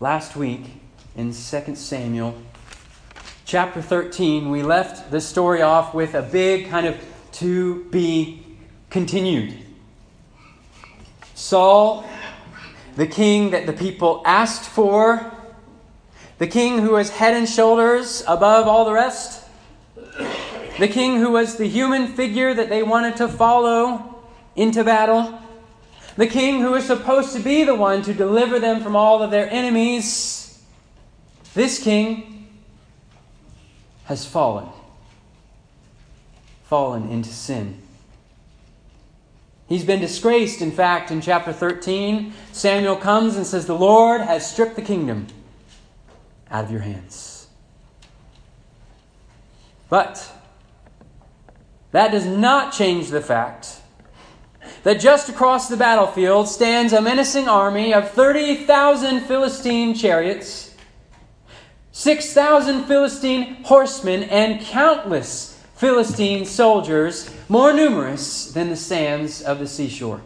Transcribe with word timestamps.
Last 0.00 0.34
week 0.34 0.62
in 1.14 1.32
2 1.32 1.76
Samuel 1.76 2.36
chapter 3.44 3.80
13, 3.80 4.50
we 4.50 4.60
left 4.60 5.12
the 5.12 5.20
story 5.20 5.62
off 5.62 5.94
with 5.94 6.16
a 6.16 6.22
big 6.22 6.68
kind 6.68 6.84
of 6.84 6.96
to 7.34 7.84
be 7.90 8.44
continued. 8.90 9.54
Saul, 11.36 12.04
the 12.96 13.06
king 13.06 13.52
that 13.52 13.66
the 13.66 13.72
people 13.72 14.20
asked 14.26 14.68
for, 14.68 15.32
the 16.38 16.48
king 16.48 16.80
who 16.80 16.90
was 16.90 17.10
head 17.10 17.34
and 17.34 17.48
shoulders 17.48 18.24
above 18.26 18.66
all 18.66 18.84
the 18.84 18.92
rest, 18.92 19.48
the 20.80 20.88
king 20.88 21.20
who 21.20 21.30
was 21.30 21.56
the 21.56 21.68
human 21.68 22.08
figure 22.08 22.52
that 22.52 22.68
they 22.68 22.82
wanted 22.82 23.16
to 23.18 23.28
follow 23.28 24.24
into 24.56 24.82
battle 24.82 25.38
the 26.16 26.26
king 26.26 26.60
who 26.60 26.74
is 26.74 26.84
supposed 26.84 27.34
to 27.34 27.40
be 27.40 27.64
the 27.64 27.74
one 27.74 28.02
to 28.02 28.14
deliver 28.14 28.58
them 28.58 28.82
from 28.82 28.94
all 28.94 29.22
of 29.22 29.30
their 29.30 29.50
enemies, 29.50 30.62
this 31.54 31.82
king 31.82 32.48
has 34.04 34.26
fallen. 34.26 34.68
Fallen 36.64 37.08
into 37.08 37.30
sin. 37.30 37.80
He's 39.68 39.84
been 39.84 40.00
disgraced, 40.00 40.60
in 40.60 40.70
fact, 40.70 41.10
in 41.10 41.20
chapter 41.20 41.52
13. 41.52 42.32
Samuel 42.52 42.96
comes 42.96 43.36
and 43.36 43.46
says, 43.46 43.66
The 43.66 43.74
Lord 43.74 44.20
has 44.20 44.50
stripped 44.50 44.76
the 44.76 44.82
kingdom 44.82 45.26
out 46.50 46.64
of 46.64 46.70
your 46.70 46.80
hands. 46.80 47.48
But 49.88 50.30
that 51.92 52.10
does 52.10 52.26
not 52.26 52.72
change 52.72 53.08
the 53.08 53.20
fact 53.20 53.80
that 54.84 55.00
just 55.00 55.28
across 55.30 55.68
the 55.68 55.76
battlefield 55.76 56.46
stands 56.46 56.92
a 56.92 57.00
menacing 57.00 57.48
army 57.48 57.92
of 57.92 58.10
30,000 58.10 59.20
Philistine 59.22 59.94
chariots, 59.94 60.74
6,000 61.92 62.84
Philistine 62.84 63.64
horsemen, 63.64 64.24
and 64.24 64.60
countless 64.60 65.62
Philistine 65.76 66.44
soldiers, 66.44 67.34
more 67.48 67.72
numerous 67.72 68.52
than 68.52 68.68
the 68.68 68.76
sands 68.76 69.42
of 69.42 69.58
the 69.58 69.66
seashore. 69.66 70.20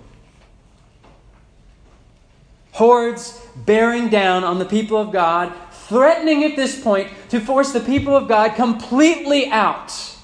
Hordes 2.72 3.40
bearing 3.56 4.08
down 4.08 4.44
on 4.44 4.58
the 4.58 4.64
people 4.64 4.98
of 4.98 5.12
God, 5.12 5.52
threatening 5.72 6.44
at 6.44 6.56
this 6.56 6.80
point 6.80 7.08
to 7.30 7.40
force 7.40 7.72
the 7.72 7.80
people 7.80 8.14
of 8.14 8.28
God 8.28 8.54
completely 8.54 9.50
out 9.50 10.16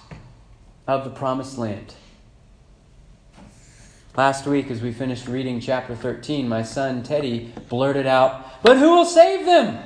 of 0.86 1.04
the 1.04 1.10
promised 1.10 1.56
land. 1.56 1.94
Last 4.16 4.46
week, 4.46 4.70
as 4.70 4.80
we 4.80 4.92
finished 4.92 5.26
reading 5.26 5.58
chapter 5.58 5.96
13, 5.96 6.48
my 6.48 6.62
son 6.62 7.02
Teddy 7.02 7.52
blurted 7.68 8.06
out, 8.06 8.62
But 8.62 8.78
who 8.78 8.90
will 8.90 9.04
save 9.04 9.44
them? 9.44 9.76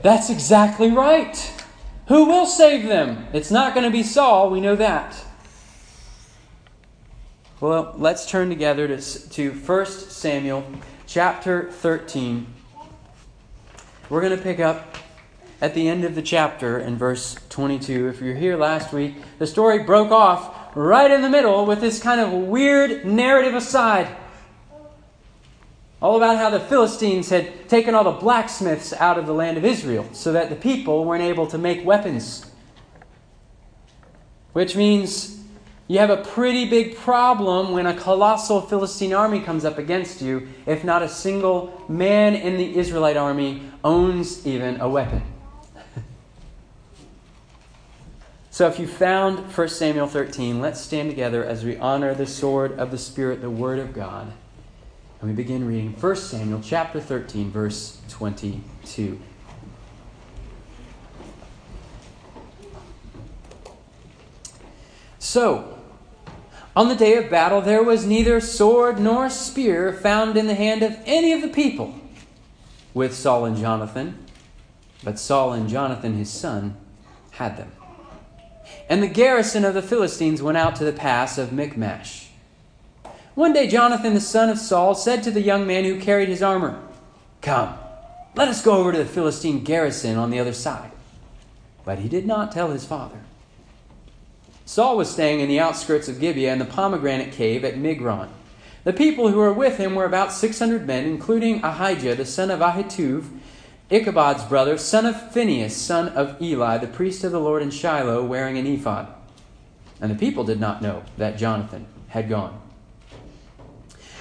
That's 0.00 0.30
exactly 0.30 0.90
right. 0.90 1.36
Who 2.06 2.24
will 2.24 2.46
save 2.46 2.88
them? 2.88 3.26
It's 3.34 3.50
not 3.50 3.74
going 3.74 3.84
to 3.84 3.90
be 3.90 4.02
Saul, 4.02 4.48
we 4.48 4.62
know 4.62 4.76
that. 4.76 5.14
Well, 7.60 7.92
let's 7.98 8.24
turn 8.24 8.48
together 8.48 8.88
to, 8.88 9.28
to 9.28 9.52
1 9.52 9.86
Samuel 9.86 10.64
chapter 11.06 11.70
13. 11.70 12.46
We're 14.08 14.22
going 14.22 14.38
to 14.38 14.42
pick 14.42 14.58
up 14.58 14.96
at 15.60 15.74
the 15.74 15.86
end 15.86 16.04
of 16.04 16.14
the 16.14 16.22
chapter 16.22 16.78
in 16.78 16.96
verse 16.96 17.36
22. 17.50 18.08
If 18.08 18.22
you're 18.22 18.36
here 18.36 18.56
last 18.56 18.94
week, 18.94 19.16
the 19.38 19.46
story 19.46 19.80
broke 19.80 20.12
off 20.12 20.57
right 20.74 21.10
in 21.10 21.22
the 21.22 21.30
middle 21.30 21.66
with 21.66 21.80
this 21.80 22.02
kind 22.02 22.20
of 22.20 22.32
weird 22.32 23.04
narrative 23.04 23.54
aside. 23.54 24.08
All 26.00 26.16
about 26.16 26.36
how 26.36 26.50
the 26.50 26.60
Philistines 26.60 27.28
had 27.28 27.68
taken 27.68 27.94
all 27.94 28.04
the 28.04 28.12
blacksmiths 28.12 28.92
out 28.92 29.18
of 29.18 29.26
the 29.26 29.32
land 29.32 29.56
of 29.56 29.64
Israel 29.64 30.08
so 30.12 30.32
that 30.32 30.48
the 30.48 30.56
people 30.56 31.04
weren't 31.04 31.24
able 31.24 31.46
to 31.48 31.58
make 31.58 31.84
weapons. 31.84 32.48
Which 34.52 34.76
means 34.76 35.38
you 35.88 35.98
have 35.98 36.10
a 36.10 36.18
pretty 36.18 36.68
big 36.68 36.96
problem 36.96 37.72
when 37.72 37.86
a 37.86 37.94
colossal 37.94 38.60
Philistine 38.60 39.14
army 39.14 39.40
comes 39.40 39.64
up 39.64 39.78
against 39.78 40.20
you 40.20 40.48
if 40.66 40.84
not 40.84 41.02
a 41.02 41.08
single 41.08 41.84
man 41.88 42.34
in 42.34 42.58
the 42.58 42.76
Israelite 42.76 43.16
army 43.16 43.62
owns 43.82 44.46
even 44.46 44.80
a 44.80 44.88
weapon. 44.88 45.22
So 48.58 48.66
if 48.66 48.80
you 48.80 48.88
found 48.88 49.56
1 49.56 49.68
Samuel 49.68 50.08
13, 50.08 50.60
let's 50.60 50.80
stand 50.80 51.10
together 51.10 51.44
as 51.44 51.64
we 51.64 51.76
honor 51.76 52.12
the 52.12 52.26
sword 52.26 52.72
of 52.72 52.90
the 52.90 52.98
Spirit, 52.98 53.40
the 53.40 53.48
Word 53.48 53.78
of 53.78 53.94
God. 53.94 54.32
And 55.20 55.30
we 55.30 55.36
begin 55.36 55.64
reading 55.64 55.92
1 55.92 56.16
Samuel 56.16 56.60
chapter 56.60 57.00
13, 57.00 57.52
verse 57.52 58.00
22. 58.08 59.20
So, 65.20 65.78
on 66.74 66.88
the 66.88 66.96
day 66.96 67.14
of 67.14 67.30
battle, 67.30 67.60
there 67.60 67.84
was 67.84 68.04
neither 68.04 68.40
sword 68.40 68.98
nor 68.98 69.30
spear 69.30 69.92
found 69.92 70.36
in 70.36 70.48
the 70.48 70.56
hand 70.56 70.82
of 70.82 70.98
any 71.06 71.32
of 71.32 71.42
the 71.42 71.48
people 71.48 71.94
with 72.92 73.14
Saul 73.14 73.44
and 73.44 73.56
Jonathan, 73.56 74.26
but 75.04 75.16
Saul 75.16 75.52
and 75.52 75.68
Jonathan 75.68 76.14
his 76.14 76.28
son 76.28 76.76
had 77.30 77.56
them. 77.56 77.70
And 78.88 79.02
the 79.02 79.08
garrison 79.08 79.64
of 79.64 79.74
the 79.74 79.82
Philistines 79.82 80.42
went 80.42 80.58
out 80.58 80.76
to 80.76 80.84
the 80.84 80.92
pass 80.92 81.36
of 81.36 81.52
Michmash. 81.52 82.28
One 83.34 83.52
day 83.52 83.68
Jonathan 83.68 84.14
the 84.14 84.20
son 84.20 84.48
of 84.48 84.58
Saul 84.58 84.94
said 84.94 85.22
to 85.22 85.30
the 85.30 85.42
young 85.42 85.66
man 85.66 85.84
who 85.84 86.00
carried 86.00 86.28
his 86.28 86.42
armor, 86.42 86.80
Come, 87.42 87.76
let 88.34 88.48
us 88.48 88.62
go 88.62 88.78
over 88.78 88.92
to 88.92 88.98
the 88.98 89.04
Philistine 89.04 89.62
garrison 89.62 90.16
on 90.16 90.30
the 90.30 90.40
other 90.40 90.52
side. 90.52 90.90
But 91.84 91.98
he 91.98 92.08
did 92.08 92.26
not 92.26 92.50
tell 92.50 92.70
his 92.70 92.84
father. 92.84 93.20
Saul 94.64 94.96
was 94.96 95.10
staying 95.10 95.40
in 95.40 95.48
the 95.48 95.60
outskirts 95.60 96.08
of 96.08 96.20
Gibeah 96.20 96.52
in 96.52 96.58
the 96.58 96.64
pomegranate 96.64 97.32
cave 97.32 97.64
at 97.64 97.76
Migron. 97.76 98.28
The 98.84 98.92
people 98.92 99.28
who 99.28 99.38
were 99.38 99.52
with 99.52 99.78
him 99.78 99.94
were 99.94 100.04
about 100.04 100.32
600 100.32 100.86
men, 100.86 101.04
including 101.04 101.62
Ahijah 101.62 102.14
the 102.14 102.24
son 102.24 102.50
of 102.50 102.60
Ahitub 102.60 103.24
Ichabod's 103.90 104.44
brother, 104.44 104.76
son 104.76 105.06
of 105.06 105.32
Phinehas, 105.32 105.74
son 105.74 106.08
of 106.08 106.40
Eli, 106.42 106.76
the 106.76 106.86
priest 106.86 107.24
of 107.24 107.32
the 107.32 107.40
Lord 107.40 107.62
in 107.62 107.70
Shiloh, 107.70 108.22
wearing 108.22 108.58
an 108.58 108.66
ephod. 108.66 109.08
And 110.00 110.10
the 110.10 110.14
people 110.14 110.44
did 110.44 110.60
not 110.60 110.82
know 110.82 111.04
that 111.16 111.38
Jonathan 111.38 111.86
had 112.08 112.28
gone. 112.28 112.60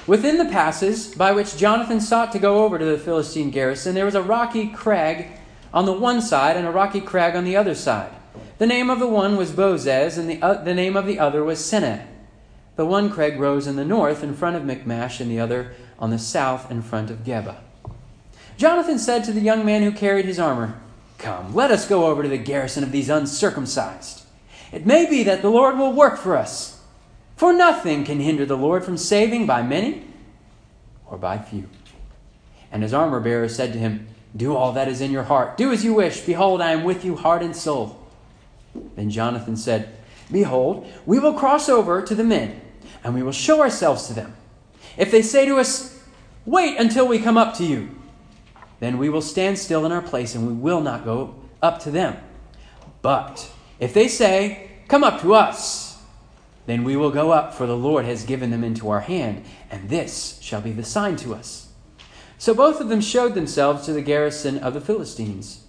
Within 0.08 0.38
the 0.38 0.46
passes 0.46 1.14
by 1.14 1.34
which 1.34 1.58
Jonathan 1.58 2.00
sought 2.00 2.32
to 2.32 2.40
go 2.40 2.64
over 2.64 2.80
to 2.80 2.86
the 2.86 2.98
Philistine 2.98 3.52
garrison, 3.52 3.94
there 3.94 4.06
was 4.06 4.16
a 4.16 4.22
rocky 4.22 4.70
crag 4.70 5.28
on 5.74 5.86
the 5.86 5.92
one 5.92 6.22
side 6.22 6.56
and 6.56 6.66
a 6.66 6.72
rocky 6.72 7.02
crag 7.02 7.36
on 7.36 7.44
the 7.44 7.58
other 7.58 7.76
side. 7.76 8.12
The 8.60 8.68
name 8.68 8.90
of 8.90 9.00
the 9.00 9.08
one 9.08 9.36
was 9.36 9.52
Bozez, 9.52 10.18
and 10.18 10.30
the, 10.30 10.42
uh, 10.42 10.64
the 10.64 10.74
name 10.74 10.96
of 10.96 11.06
the 11.06 11.20
other 11.20 11.44
was 11.44 11.60
Seneh. 11.60 12.08
The 12.78 12.86
one 12.86 13.10
crag 13.10 13.38
rose 13.38 13.68
in 13.68 13.76
the 13.76 13.84
north 13.84 14.24
in 14.24 14.34
front 14.34 14.56
of 14.56 14.64
Michmash, 14.64 15.20
and 15.20 15.30
the 15.30 15.42
other 15.42 15.74
on 16.00 16.10
the 16.10 16.18
south 16.18 16.72
in 16.72 16.82
front 16.82 17.12
of 17.12 17.26
Geba. 17.26 17.58
Jonathan 18.58 18.98
said 18.98 19.24
to 19.24 19.32
the 19.32 19.40
young 19.40 19.64
man 19.64 19.84
who 19.84 19.92
carried 19.92 20.26
his 20.26 20.40
armor, 20.40 20.80
Come, 21.20 21.54
let 21.54 21.72
us 21.72 21.88
go 21.88 22.08
over 22.08 22.24
to 22.24 22.30
the 22.30 22.38
garrison 22.38 22.84
of 22.84 22.92
these 22.92 23.10
uncircumcised. 23.10 24.26
It 24.72 24.86
may 24.86 25.10
be 25.10 25.24
that 25.24 25.42
the 25.42 25.50
Lord 25.50 25.78
will 25.78 25.94
work 25.94 26.18
for 26.18 26.36
us, 26.36 26.82
for 27.36 27.54
nothing 27.54 28.04
can 28.04 28.20
hinder 28.20 28.46
the 28.46 28.58
Lord 28.58 28.84
from 28.84 28.98
saving 28.98 29.46
by 29.46 29.62
many 29.62 30.04
or 31.06 31.18
by 31.18 31.38
few. 31.38 31.70
And 32.72 32.84
his 32.84 32.94
armor 32.94 33.20
bearer 33.20 33.48
said 33.48 33.74
to 33.74 33.80
him, 33.80 34.08
Do 34.36 34.56
all 34.56 34.74
that 34.74 34.88
is 34.88 35.02
in 35.02 35.12
your 35.12 35.24
heart. 35.24 35.56
Do 35.56 35.72
as 35.72 35.86
you 35.86 35.94
wish. 35.94 36.22
Behold, 36.22 36.60
I 36.60 36.72
am 36.72 36.84
with 36.84 37.06
you, 37.06 37.16
heart 37.16 37.44
and 37.44 37.56
soul. 37.56 37.98
Then 38.96 39.10
Jonathan 39.10 39.56
said, 39.56 39.90
Behold, 40.32 40.86
we 41.06 41.20
will 41.20 41.34
cross 41.34 41.70
over 41.70 42.02
to 42.02 42.14
the 42.14 42.24
men, 42.24 42.60
and 43.04 43.14
we 43.14 43.24
will 43.24 43.32
show 43.32 43.62
ourselves 43.62 44.08
to 44.08 44.14
them. 44.14 44.36
If 44.98 45.12
they 45.12 45.22
say 45.22 45.46
to 45.46 45.58
us, 45.58 46.04
Wait 46.46 46.78
until 46.78 47.08
we 47.08 47.20
come 47.20 47.38
up 47.38 47.56
to 47.56 47.66
you, 47.66 47.97
then 48.80 48.98
we 48.98 49.10
will 49.10 49.22
stand 49.22 49.58
still 49.58 49.86
in 49.86 49.92
our 49.92 50.02
place 50.02 50.36
and 50.36 50.48
we 50.48 50.54
will 50.54 50.82
not 50.82 51.04
go 51.04 51.36
up 51.62 51.80
to 51.80 51.92
them. 51.92 52.18
But 53.02 53.50
if 53.80 53.94
they 53.94 54.08
say, 54.08 54.72
Come 54.88 55.04
up 55.04 55.22
to 55.22 55.34
us, 55.34 56.02
then 56.66 56.84
we 56.84 56.96
will 56.96 57.12
go 57.12 57.32
up, 57.32 57.54
for 57.54 57.66
the 57.66 57.78
Lord 57.78 58.06
has 58.06 58.24
given 58.24 58.52
them 58.52 58.64
into 58.64 58.90
our 58.90 59.02
hand, 59.02 59.44
and 59.70 59.90
this 59.90 60.40
shall 60.42 60.62
be 60.62 60.72
the 60.72 60.84
sign 60.84 61.16
to 61.18 61.34
us. 61.34 61.70
So 62.38 62.54
both 62.54 62.80
of 62.80 62.90
them 62.90 63.02
showed 63.02 63.34
themselves 63.34 63.86
to 63.86 63.94
the 63.94 64.02
garrison 64.02 64.58
of 64.60 64.74
the 64.74 64.82
Philistines. 64.82 65.64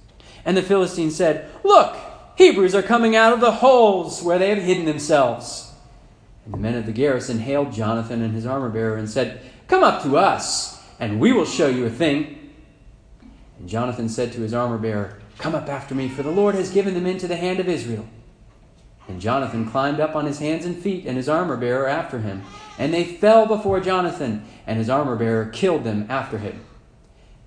And 0.45 0.57
the 0.57 0.63
Philistines 0.63 1.17
said, 1.17 1.51
Look, 1.65 1.97
Hebrews 2.37 2.75
are 2.75 2.83
coming 2.83 3.17
out 3.17 3.33
of 3.33 3.41
the 3.41 3.53
holes 3.53 4.23
where 4.23 4.39
they 4.39 4.51
have 4.51 4.63
hidden 4.63 4.85
themselves. 4.85 5.73
And 6.45 6.55
the 6.55 6.59
men 6.59 6.75
of 6.75 6.87
the 6.87 6.93
garrison 6.93 7.41
hailed 7.41 7.73
Jonathan 7.73 8.23
and 8.23 8.35
his 8.35 8.47
armor 8.47 8.71
bearer 8.71 8.97
and 8.97 9.11
said, 9.11 9.41
Come 9.67 9.83
up 9.83 10.03
to 10.03 10.17
us, 10.17 10.83
and 11.01 11.21
we 11.21 11.33
will 11.33 11.45
show 11.45 11.69
you 11.69 11.87
a 11.87 11.91
thing 11.91 12.48
and 13.59 13.69
Jonathan 13.69 14.09
said 14.09 14.33
to 14.33 14.41
his 14.41 14.55
armor 14.55 14.79
bearer, 14.79 15.19
Come 15.39 15.55
up 15.55 15.69
after 15.69 15.95
me, 15.95 16.09
for 16.09 16.23
the 16.23 16.31
Lord 16.31 16.55
has 16.55 16.71
given 16.71 16.95
them 16.95 17.07
into 17.07 17.27
the 17.27 17.37
hand 17.37 17.61
of 17.61 17.69
Israel. 17.69 18.07
And 19.07 19.21
Jonathan 19.21 19.71
climbed 19.71 20.01
up 20.01 20.15
on 20.15 20.27
his 20.27 20.39
hands 20.39 20.67
and 20.67 20.77
feet, 20.77 21.07
and 21.07 21.17
his 21.17 21.29
armor 21.29 21.57
bearer 21.57 21.87
after 21.89 22.19
him. 22.19 22.43
And 22.79 22.93
they 22.93 23.05
fell 23.05 23.47
before 23.47 23.81
Jonathan, 23.81 24.45
and 24.67 24.79
his 24.79 24.91
armor 24.91 25.17
bearer 25.17 25.47
killed 25.47 25.85
them 25.85 26.07
after 26.09 26.39
him. 26.39 26.61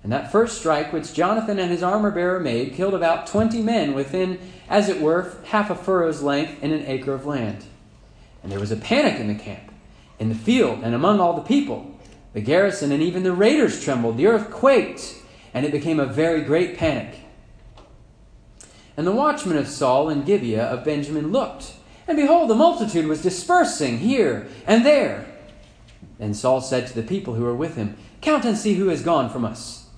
And 0.02 0.12
that 0.12 0.32
first 0.32 0.58
strike 0.58 0.92
which 0.92 1.14
Jonathan 1.14 1.60
and 1.60 1.70
his 1.70 1.82
armor 1.82 2.10
bearer 2.10 2.40
made 2.40 2.74
killed 2.74 2.94
about 2.94 3.28
twenty 3.28 3.62
men 3.62 3.94
within, 3.94 4.38
as 4.68 4.88
it 4.88 5.00
were, 5.00 5.32
half 5.44 5.70
a 5.70 5.76
furrow's 5.76 6.22
length 6.22 6.62
in 6.62 6.72
an 6.72 6.84
acre 6.86 7.14
of 7.14 7.24
land. 7.24 7.64
And 8.42 8.50
there 8.50 8.58
was 8.58 8.72
a 8.72 8.76
panic 8.76 9.20
in 9.20 9.28
the 9.28 9.34
camp, 9.36 9.72
in 10.18 10.28
the 10.28 10.34
field, 10.34 10.80
and 10.82 10.94
among 10.94 11.20
all 11.20 11.34
the 11.34 11.42
people. 11.42 11.88
The 12.32 12.40
garrison 12.40 12.90
and 12.90 13.02
even 13.02 13.22
the 13.22 13.32
raiders 13.32 13.84
trembled. 13.84 14.16
The 14.16 14.26
earth 14.26 14.50
quaked, 14.50 15.21
and 15.54 15.66
it 15.66 15.72
became 15.72 16.00
a 16.00 16.06
very 16.06 16.42
great 16.42 16.76
panic. 16.76 17.20
And 18.96 19.06
the 19.06 19.12
watchmen 19.12 19.56
of 19.56 19.68
Saul 19.68 20.08
and 20.08 20.26
Gibeah 20.26 20.64
of 20.64 20.84
Benjamin 20.84 21.32
looked, 21.32 21.74
and 22.06 22.16
behold, 22.16 22.50
the 22.50 22.54
multitude 22.54 23.06
was 23.06 23.22
dispersing 23.22 23.98
here 23.98 24.48
and 24.66 24.84
there. 24.84 25.26
And 26.18 26.36
Saul 26.36 26.60
said 26.60 26.86
to 26.88 26.94
the 26.94 27.02
people 27.02 27.34
who 27.34 27.44
were 27.44 27.54
with 27.54 27.76
him, 27.76 27.96
Count 28.20 28.44
and 28.44 28.56
see 28.56 28.74
who 28.74 28.88
has 28.88 29.02
gone 29.02 29.30
from 29.30 29.44
us. 29.44 29.88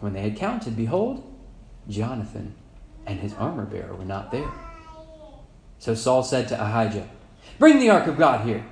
When 0.00 0.12
they 0.12 0.22
had 0.22 0.36
counted, 0.36 0.76
behold, 0.76 1.22
Jonathan 1.88 2.54
and 3.06 3.20
his 3.20 3.34
armor 3.34 3.64
bearer 3.64 3.94
were 3.94 4.04
not 4.04 4.30
there. 4.30 4.50
So 5.78 5.94
Saul 5.94 6.22
said 6.22 6.48
to 6.48 6.62
Ahijah, 6.62 7.08
Bring 7.58 7.78
the 7.78 7.90
ark 7.90 8.06
of 8.06 8.18
God 8.18 8.46
here. 8.46 8.64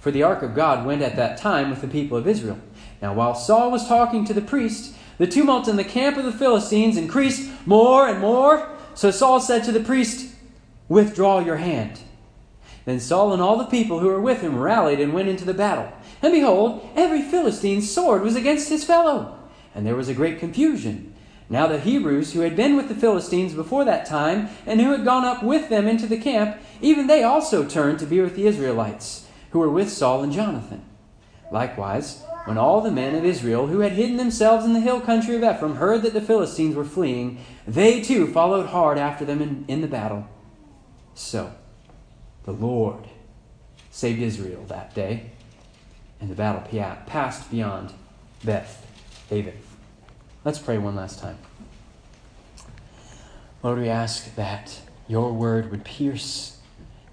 For 0.00 0.10
the 0.10 0.22
ark 0.22 0.42
of 0.42 0.54
God 0.54 0.86
went 0.86 1.02
at 1.02 1.16
that 1.16 1.38
time 1.38 1.70
with 1.70 1.80
the 1.80 1.88
people 1.88 2.16
of 2.16 2.28
Israel. 2.28 2.58
Now, 3.02 3.14
while 3.14 3.34
Saul 3.34 3.70
was 3.70 3.88
talking 3.88 4.24
to 4.26 4.34
the 4.34 4.40
priest, 4.40 4.94
the 5.18 5.26
tumult 5.26 5.68
in 5.68 5.76
the 5.76 5.84
camp 5.84 6.16
of 6.16 6.24
the 6.24 6.32
Philistines 6.32 6.96
increased 6.96 7.50
more 7.66 8.08
and 8.08 8.20
more. 8.20 8.68
So 8.94 9.10
Saul 9.10 9.40
said 9.40 9.64
to 9.64 9.72
the 9.72 9.80
priest, 9.80 10.34
Withdraw 10.88 11.40
your 11.40 11.56
hand. 11.56 12.00
Then 12.84 13.00
Saul 13.00 13.32
and 13.32 13.42
all 13.42 13.58
the 13.58 13.64
people 13.64 13.98
who 13.98 14.06
were 14.06 14.20
with 14.20 14.40
him 14.40 14.58
rallied 14.58 15.00
and 15.00 15.12
went 15.12 15.28
into 15.28 15.44
the 15.44 15.52
battle. 15.52 15.92
And 16.22 16.32
behold, 16.32 16.88
every 16.96 17.22
Philistine's 17.22 17.90
sword 17.90 18.22
was 18.22 18.34
against 18.34 18.70
his 18.70 18.84
fellow 18.84 19.38
and 19.78 19.86
there 19.86 19.94
was 19.94 20.08
a 20.08 20.14
great 20.14 20.40
confusion. 20.40 21.14
Now 21.48 21.68
the 21.68 21.78
Hebrews, 21.78 22.32
who 22.32 22.40
had 22.40 22.56
been 22.56 22.76
with 22.76 22.88
the 22.88 22.96
Philistines 22.96 23.54
before 23.54 23.84
that 23.84 24.06
time, 24.06 24.48
and 24.66 24.80
who 24.80 24.90
had 24.90 25.04
gone 25.04 25.24
up 25.24 25.42
with 25.42 25.68
them 25.68 25.86
into 25.86 26.08
the 26.08 26.18
camp, 26.18 26.58
even 26.80 27.06
they 27.06 27.22
also 27.22 27.64
turned 27.64 28.00
to 28.00 28.06
be 28.06 28.20
with 28.20 28.34
the 28.34 28.48
Israelites, 28.48 29.28
who 29.52 29.60
were 29.60 29.70
with 29.70 29.88
Saul 29.88 30.24
and 30.24 30.32
Jonathan. 30.32 30.84
Likewise, 31.52 32.24
when 32.48 32.56
all 32.56 32.80
the 32.80 32.90
men 32.90 33.14
of 33.14 33.26
Israel 33.26 33.66
who 33.66 33.80
had 33.80 33.92
hidden 33.92 34.16
themselves 34.16 34.64
in 34.64 34.72
the 34.72 34.80
hill 34.80 35.02
country 35.02 35.36
of 35.36 35.44
Ephraim 35.44 35.76
heard 35.76 36.00
that 36.00 36.14
the 36.14 36.20
Philistines 36.22 36.74
were 36.74 36.82
fleeing, 36.82 37.44
they 37.66 38.00
too 38.00 38.26
followed 38.26 38.68
hard 38.68 38.96
after 38.96 39.26
them 39.26 39.42
in, 39.42 39.66
in 39.68 39.82
the 39.82 39.86
battle. 39.86 40.26
So, 41.14 41.52
the 42.44 42.54
Lord 42.54 43.04
saved 43.90 44.22
Israel 44.22 44.64
that 44.68 44.94
day, 44.94 45.32
and 46.22 46.30
the 46.30 46.34
battle 46.34 46.62
passed 47.06 47.50
beyond 47.50 47.92
Beth 48.42 48.86
David. 49.28 49.58
Let's 50.42 50.58
pray 50.58 50.78
one 50.78 50.96
last 50.96 51.18
time. 51.18 51.36
Lord, 53.62 53.78
we 53.78 53.90
ask 53.90 54.34
that 54.36 54.80
your 55.06 55.34
word 55.34 55.70
would 55.70 55.84
pierce 55.84 56.56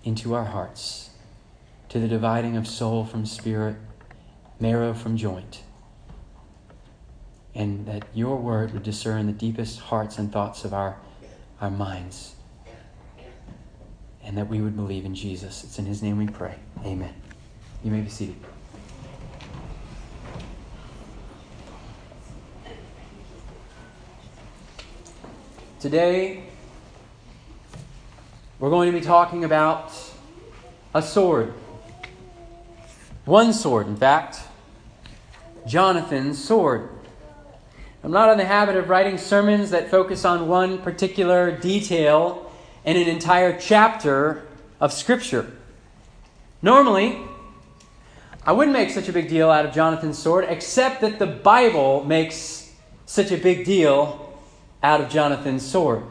into 0.06 0.34
our 0.34 0.46
hearts 0.46 1.10
to 1.90 2.00
the 2.00 2.08
dividing 2.08 2.56
of 2.56 2.66
soul 2.66 3.04
from 3.04 3.26
spirit, 3.26 3.76
marrow 4.60 4.94
from 4.94 5.18
joint, 5.18 5.62
and 7.54 7.86
that 7.86 8.06
your 8.14 8.38
word 8.38 8.74
would 8.74 8.84
discern 8.84 9.28
the 9.28 9.34
deepest 9.34 9.80
hearts 9.80 10.18
and 10.18 10.32
thoughts 10.32 10.66
of 10.66 10.74
our, 10.74 10.98
our 11.62 11.72
minds, 11.72 12.36
and 14.24 14.38
that 14.38 14.48
we 14.48 14.62
would 14.62 14.76
believe 14.76 15.06
in 15.06 15.16
Jesus. 15.16 15.64
It's 15.64 15.78
in 15.78 15.86
his 15.86 16.02
name 16.02 16.18
we 16.18 16.28
pray. 16.28 16.56
Amen. 16.84 17.14
You 17.84 17.92
may 17.92 18.02
be 18.02 18.10
seated. 18.10 18.36
Today, 25.80 26.44
we're 28.58 28.72
going 28.72 28.92
to 28.92 28.98
be 28.98 29.06
talking 29.06 29.44
about 29.44 29.92
a 30.96 31.02
sword. 31.02 31.54
One 33.26 33.54
sword, 33.54 33.86
in 33.86 33.96
fact. 33.96 34.40
Jonathan's 35.66 36.44
sword. 36.44 36.90
I'm 38.04 38.12
not 38.12 38.32
in 38.32 38.38
the 38.38 38.46
habit 38.46 38.76
of 38.76 38.88
writing 38.90 39.18
sermons 39.18 39.72
that 39.72 39.90
focus 39.90 40.26
on 40.26 40.48
one 40.48 40.78
particular 40.78 41.52
detail 41.52 42.52
in 42.84 42.98
an 42.98 43.08
entire 43.08 43.60
chapter 43.60 44.46
of 44.80 44.94
Scripture. 44.94 45.52
Normally, 46.62 47.20
I 48.46 48.52
wouldn't 48.52 48.74
make 48.74 48.92
such 48.92 49.10
a 49.10 49.14
big 49.14 49.28
deal 49.28 49.50
out 49.50 49.66
of 49.66 49.74
Jonathan's 49.74 50.20
sword, 50.20 50.46
except 50.48 51.02
that 51.02 51.18
the 51.18 51.26
Bible 51.26 52.04
makes 52.04 52.72
such 53.08 53.32
a 53.32 53.38
big 53.38 53.66
deal 53.66 54.40
out 54.84 55.02
of 55.02 55.10
Jonathan's 55.10 55.66
sword. 55.66 56.04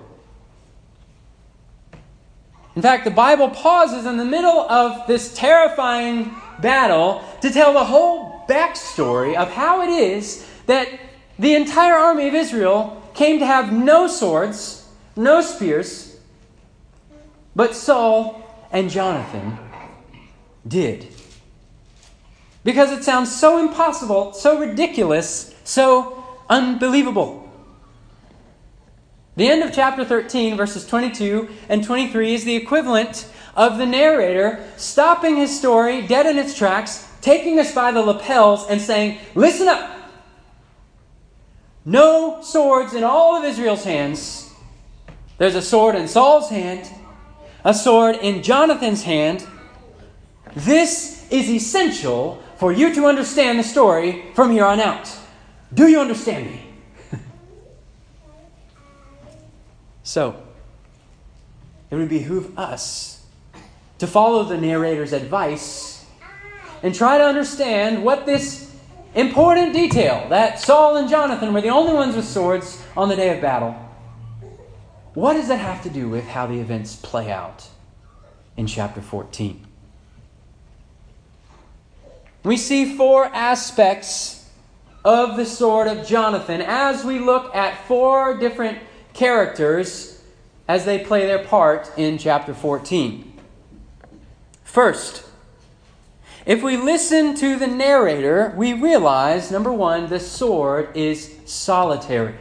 In 2.75 2.83
fact, 2.83 3.05
the 3.05 3.11
Bible 3.13 3.51
pauses 3.51 4.05
in 4.05 4.17
the 4.17 4.25
middle 4.25 4.69
of 4.69 5.07
this 5.07 5.33
terrifying 5.33 6.35
battle 6.61 7.23
to 7.41 7.51
tell 7.51 7.73
the 7.73 7.85
whole 7.85 8.24
backstory 8.49 9.35
of 9.35 9.51
how 9.51 9.83
it 9.83 9.89
is 9.89 10.47
that 10.67 10.89
the 11.39 11.55
entire 11.55 11.95
army 11.95 12.29
of 12.29 12.35
Israel 12.35 13.03
came 13.15 13.39
to 13.39 13.47
have 13.47 13.73
no 13.73 14.07
swords, 14.07 14.89
no 15.17 15.41
spears, 15.41 16.17
but 17.57 17.75
Saul 17.75 18.43
and 18.73 18.91
Jonathan 18.91 19.59
did. 20.67 21.09
Because 22.65 22.91
it 22.91 23.05
sounds 23.05 23.35
so 23.35 23.59
impossible, 23.59 24.33
so 24.33 24.59
ridiculous, 24.59 25.55
so 25.65 26.25
unbelievable. 26.49 27.41
The 29.37 29.49
end 29.49 29.63
of 29.63 29.73
chapter 29.73 30.05
13, 30.05 30.57
verses 30.57 30.87
22 30.87 31.49
and 31.69 31.85
23, 31.85 32.35
is 32.35 32.45
the 32.45 32.57
equivalent 32.57 33.29
of 33.57 33.79
the 33.79 33.87
narrator 33.87 34.65
stopping 34.77 35.37
his 35.37 35.57
story 35.57 36.07
dead 36.07 36.27
in 36.27 36.39
its 36.39 36.57
tracks, 36.57 37.04
taking 37.25 37.59
us 37.59 37.75
by 37.75 37.91
the 37.91 38.03
lapels, 38.03 38.67
and 38.69 38.79
saying, 38.79 39.19
Listen 39.35 39.67
up! 39.67 39.91
No 41.87 42.43
swords 42.43 42.93
in 42.93 43.03
all 43.03 43.35
of 43.35 43.45
Israel's 43.45 43.83
hands. 43.83 44.53
There's 45.39 45.55
a 45.55 45.63
sword 45.63 45.95
in 45.95 46.07
Saul's 46.07 46.51
hand, 46.51 46.87
a 47.65 47.73
sword 47.73 48.17
in 48.17 48.43
Jonathan's 48.43 49.03
hand. 49.05 49.47
This 50.55 51.27
is 51.31 51.49
essential 51.49 52.43
for 52.57 52.73
you 52.73 52.95
to 52.95 53.07
understand 53.07 53.59
the 53.59 53.65
story 53.65 54.27
from 54.35 54.53
here 54.53 54.67
on 54.67 54.79
out. 54.79 55.11
Do 55.73 55.89
you 55.89 56.01
understand 56.01 56.47
me? 56.47 56.61
So, 60.03 60.37
it 61.91 61.95
would 61.95 62.11
behoove 62.11 62.59
us 62.59 63.25
to 63.99 64.07
follow 64.07 64.45
the 64.45 64.59
narrator's 64.59 65.15
advice 65.15 65.94
and 66.85 66.95
try 66.95 67.17
to 67.17 67.25
understand 67.25 68.05
what 68.05 68.27
this 68.27 68.71
important 69.15 69.73
detail 69.73 70.29
that 70.29 70.61
Saul 70.61 70.99
and 70.99 71.09
Jonathan 71.09 71.55
were 71.55 71.63
the 71.63 71.71
only 71.71 71.95
ones 71.95 72.15
with 72.15 72.27
swords 72.27 72.81
on 72.95 73.09
the 73.09 73.17
day 73.17 73.35
of 73.35 73.41
battle. 73.41 73.73
What 75.15 75.33
does 75.33 75.49
that 75.49 75.57
have 75.57 75.83
to 75.85 75.91
do 75.91 76.11
with 76.11 76.25
how 76.25 76.47
the 76.47 76.61
events 76.61 76.95
play 76.95 77.33
out 77.33 77.67
in 78.59 78.67
chapter 78.67 79.01
14? 79.01 79.67
We 82.43 82.59
see 82.59 82.97
four 82.97 83.25
aspects 83.27 84.47
of 85.07 85.39
the 85.39 85.47
sword 85.47 85.89
of 85.89 86.07
Jonathan 86.07 86.61
as 86.61 87.03
we 87.03 87.19
look 87.19 87.55
at 87.55 87.87
four 87.87 88.37
different 88.37 88.79
characters 89.15 90.23
as 90.69 90.85
they 90.85 90.99
play 90.99 91.27
their 91.27 91.45
part 91.45 91.91
in 91.97 92.19
chapter 92.19 92.53
14. 92.53 93.33
First, 94.65 95.25
if 96.47 96.63
we 96.63 96.77
listen 96.77 97.35
to 97.37 97.57
the 97.57 97.67
narrator, 97.67 98.53
we 98.57 98.73
realize 98.73 99.51
number 99.51 99.73
one, 99.73 100.09
the 100.09 100.21
sword 100.21 100.97
is 100.97 101.37
solitary. 101.45 102.35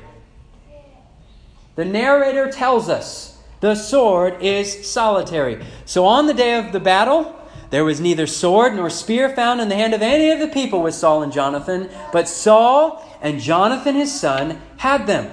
The 1.76 1.86
narrator 1.86 2.52
tells 2.52 2.90
us 2.90 3.42
the 3.62 3.76
sword 3.76 4.42
is 4.42 4.90
solitary. 4.90 5.64
So 5.86 6.06
on 6.06 6.28
the 6.28 6.34
day 6.34 6.58
of 6.60 6.72
the 6.72 6.80
battle, 6.80 7.40
there 7.70 7.86
was 7.86 8.00
neither 8.00 8.28
sword 8.28 8.76
nor 8.76 8.90
spear 8.90 9.30
found 9.30 9.62
in 9.62 9.70
the 9.70 9.76
hand 9.76 9.94
of 9.94 10.02
any 10.02 10.30
of 10.32 10.40
the 10.40 10.48
people 10.48 10.84
with 10.84 10.94
Saul 10.94 11.24
and 11.24 11.32
Jonathan, 11.32 11.90
but 12.12 12.28
Saul 12.28 13.04
and 13.22 13.40
Jonathan 13.40 13.96
his 13.96 14.14
son 14.14 14.62
had 14.78 15.08
them 15.08 15.32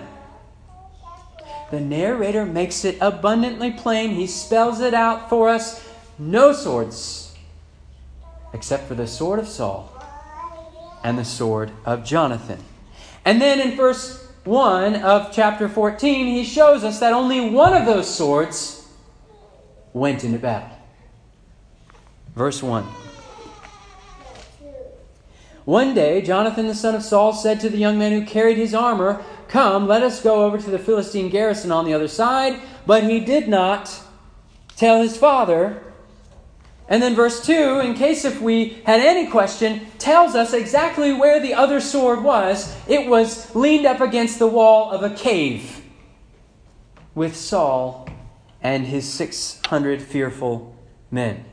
the 1.70 1.80
narrator 1.80 2.44
makes 2.44 2.84
it 2.84 2.98
abundantly 3.00 3.70
plain. 3.70 4.10
He 4.10 4.26
spells 4.26 4.80
it 4.80 4.92
out 4.92 5.28
for 5.28 5.48
us. 5.48 5.86
No 6.18 6.52
swords, 6.52 7.29
except 8.52 8.88
for 8.88 8.94
the 8.94 9.06
sword 9.06 9.38
of 9.38 9.48
Saul 9.48 9.92
and 11.02 11.18
the 11.18 11.24
sword 11.24 11.70
of 11.84 12.04
Jonathan. 12.04 12.58
And 13.24 13.40
then 13.40 13.60
in 13.60 13.76
verse 13.76 14.26
1 14.44 14.96
of 14.96 15.32
chapter 15.32 15.68
14, 15.68 16.26
he 16.26 16.44
shows 16.44 16.84
us 16.84 17.00
that 17.00 17.12
only 17.12 17.50
one 17.50 17.74
of 17.74 17.86
those 17.86 18.12
swords 18.12 18.88
went 19.92 20.24
into 20.24 20.38
battle. 20.38 20.76
Verse 22.34 22.62
1. 22.62 22.84
One 25.64 25.94
day, 25.94 26.22
Jonathan 26.22 26.66
the 26.66 26.74
son 26.74 26.94
of 26.94 27.02
Saul 27.02 27.32
said 27.32 27.60
to 27.60 27.68
the 27.68 27.76
young 27.76 27.98
man 27.98 28.12
who 28.12 28.24
carried 28.24 28.56
his 28.56 28.74
armor, 28.74 29.22
Come, 29.48 29.86
let 29.86 30.02
us 30.02 30.22
go 30.22 30.44
over 30.44 30.58
to 30.58 30.70
the 30.70 30.78
Philistine 30.78 31.28
garrison 31.28 31.70
on 31.70 31.84
the 31.84 31.92
other 31.92 32.08
side. 32.08 32.60
But 32.86 33.04
he 33.04 33.20
did 33.20 33.48
not 33.48 34.00
tell 34.76 35.02
his 35.02 35.16
father. 35.16 35.82
And 36.90 37.00
then 37.00 37.14
verse 37.14 37.46
2, 37.46 37.80
in 37.80 37.94
case 37.94 38.24
if 38.24 38.40
we 38.40 38.80
had 38.84 39.00
any 39.00 39.28
question, 39.30 39.86
tells 39.98 40.34
us 40.34 40.52
exactly 40.52 41.12
where 41.12 41.38
the 41.38 41.54
other 41.54 41.80
sword 41.80 42.24
was. 42.24 42.76
It 42.88 43.08
was 43.08 43.54
leaned 43.54 43.86
up 43.86 44.00
against 44.00 44.40
the 44.40 44.48
wall 44.48 44.90
of 44.90 45.04
a 45.04 45.14
cave 45.14 45.84
with 47.14 47.36
Saul 47.36 48.08
and 48.60 48.86
his 48.86 49.08
600 49.08 50.02
fearful 50.02 50.74
men. 51.12 51.44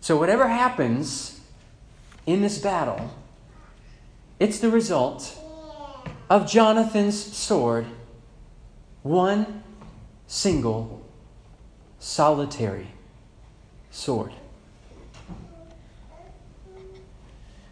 So, 0.00 0.16
whatever 0.16 0.48
happens 0.48 1.40
in 2.26 2.42
this 2.42 2.58
battle, 2.58 3.14
it's 4.40 4.58
the 4.58 4.70
result 4.70 5.38
of 6.28 6.50
Jonathan's 6.50 7.16
sword, 7.16 7.86
one 9.04 9.62
single, 10.26 11.06
solitary 12.02 12.88
sword. 13.92 14.32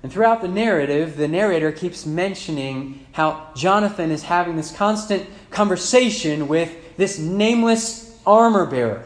And 0.02 0.10
throughout 0.10 0.40
the 0.40 0.49
narrative, 0.49 1.16
the 1.16 1.28
narrator 1.28 1.72
keeps 1.72 2.06
mentioning 2.06 3.06
how 3.12 3.49
Jonathan 3.54 4.10
is 4.10 4.22
having 4.22 4.56
this 4.56 4.75
constant 4.75 5.28
conversation 5.50 6.49
with 6.49 6.96
this 6.96 7.18
nameless 7.18 8.18
armor 8.25 8.64
bearer. 8.64 9.02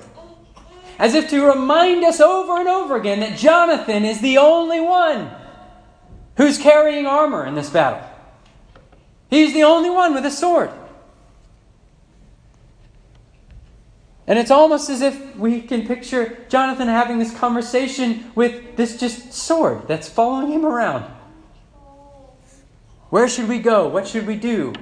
As 0.99 1.15
if 1.15 1.31
to 1.31 1.45
remind 1.45 2.05
us 2.05 2.21
over 2.21 2.61
and 2.61 2.69
over 2.69 2.95
again 2.97 3.21
that 3.21 3.39
Jonathan 3.39 4.05
is 4.05 4.21
the 4.21 4.39
only 4.39 4.81
one 4.81 5.31
who's 6.37 6.59
carrying 6.59 7.07
armor 7.07 7.47
in 7.47 7.55
this 7.55 7.71
battle. 7.71 8.09
He's 9.31 9.55
the 9.55 9.65
only 9.65 9.91
one 9.91 10.15
with 10.15 10.27
a 10.27 10.31
sword. 10.31 10.71
And 14.27 14.39
it's 14.39 14.51
almost 14.51 14.89
as 14.89 15.03
if 15.03 15.37
we 15.37 15.61
can 15.61 15.87
picture 15.87 16.39
Jonathan 16.49 16.89
having 16.89 17.19
this 17.19 17.37
conversation 17.37 18.31
with 18.35 18.77
this 18.77 18.99
just 18.99 19.33
sword 19.33 19.87
that's 19.87 20.09
following 20.09 20.53
him 20.53 20.65
around. 20.65 21.05
Where 23.11 23.29
should 23.29 23.49
we 23.49 23.59
go? 23.59 23.87
What 23.87 24.09
should 24.09 24.27
we 24.27 24.37
do? 24.37 24.73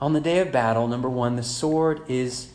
On 0.00 0.12
the 0.12 0.20
day 0.20 0.40
of 0.40 0.52
battle, 0.52 0.88
number 0.88 1.08
one, 1.08 1.36
the 1.36 1.42
sword 1.42 2.02
is 2.08 2.50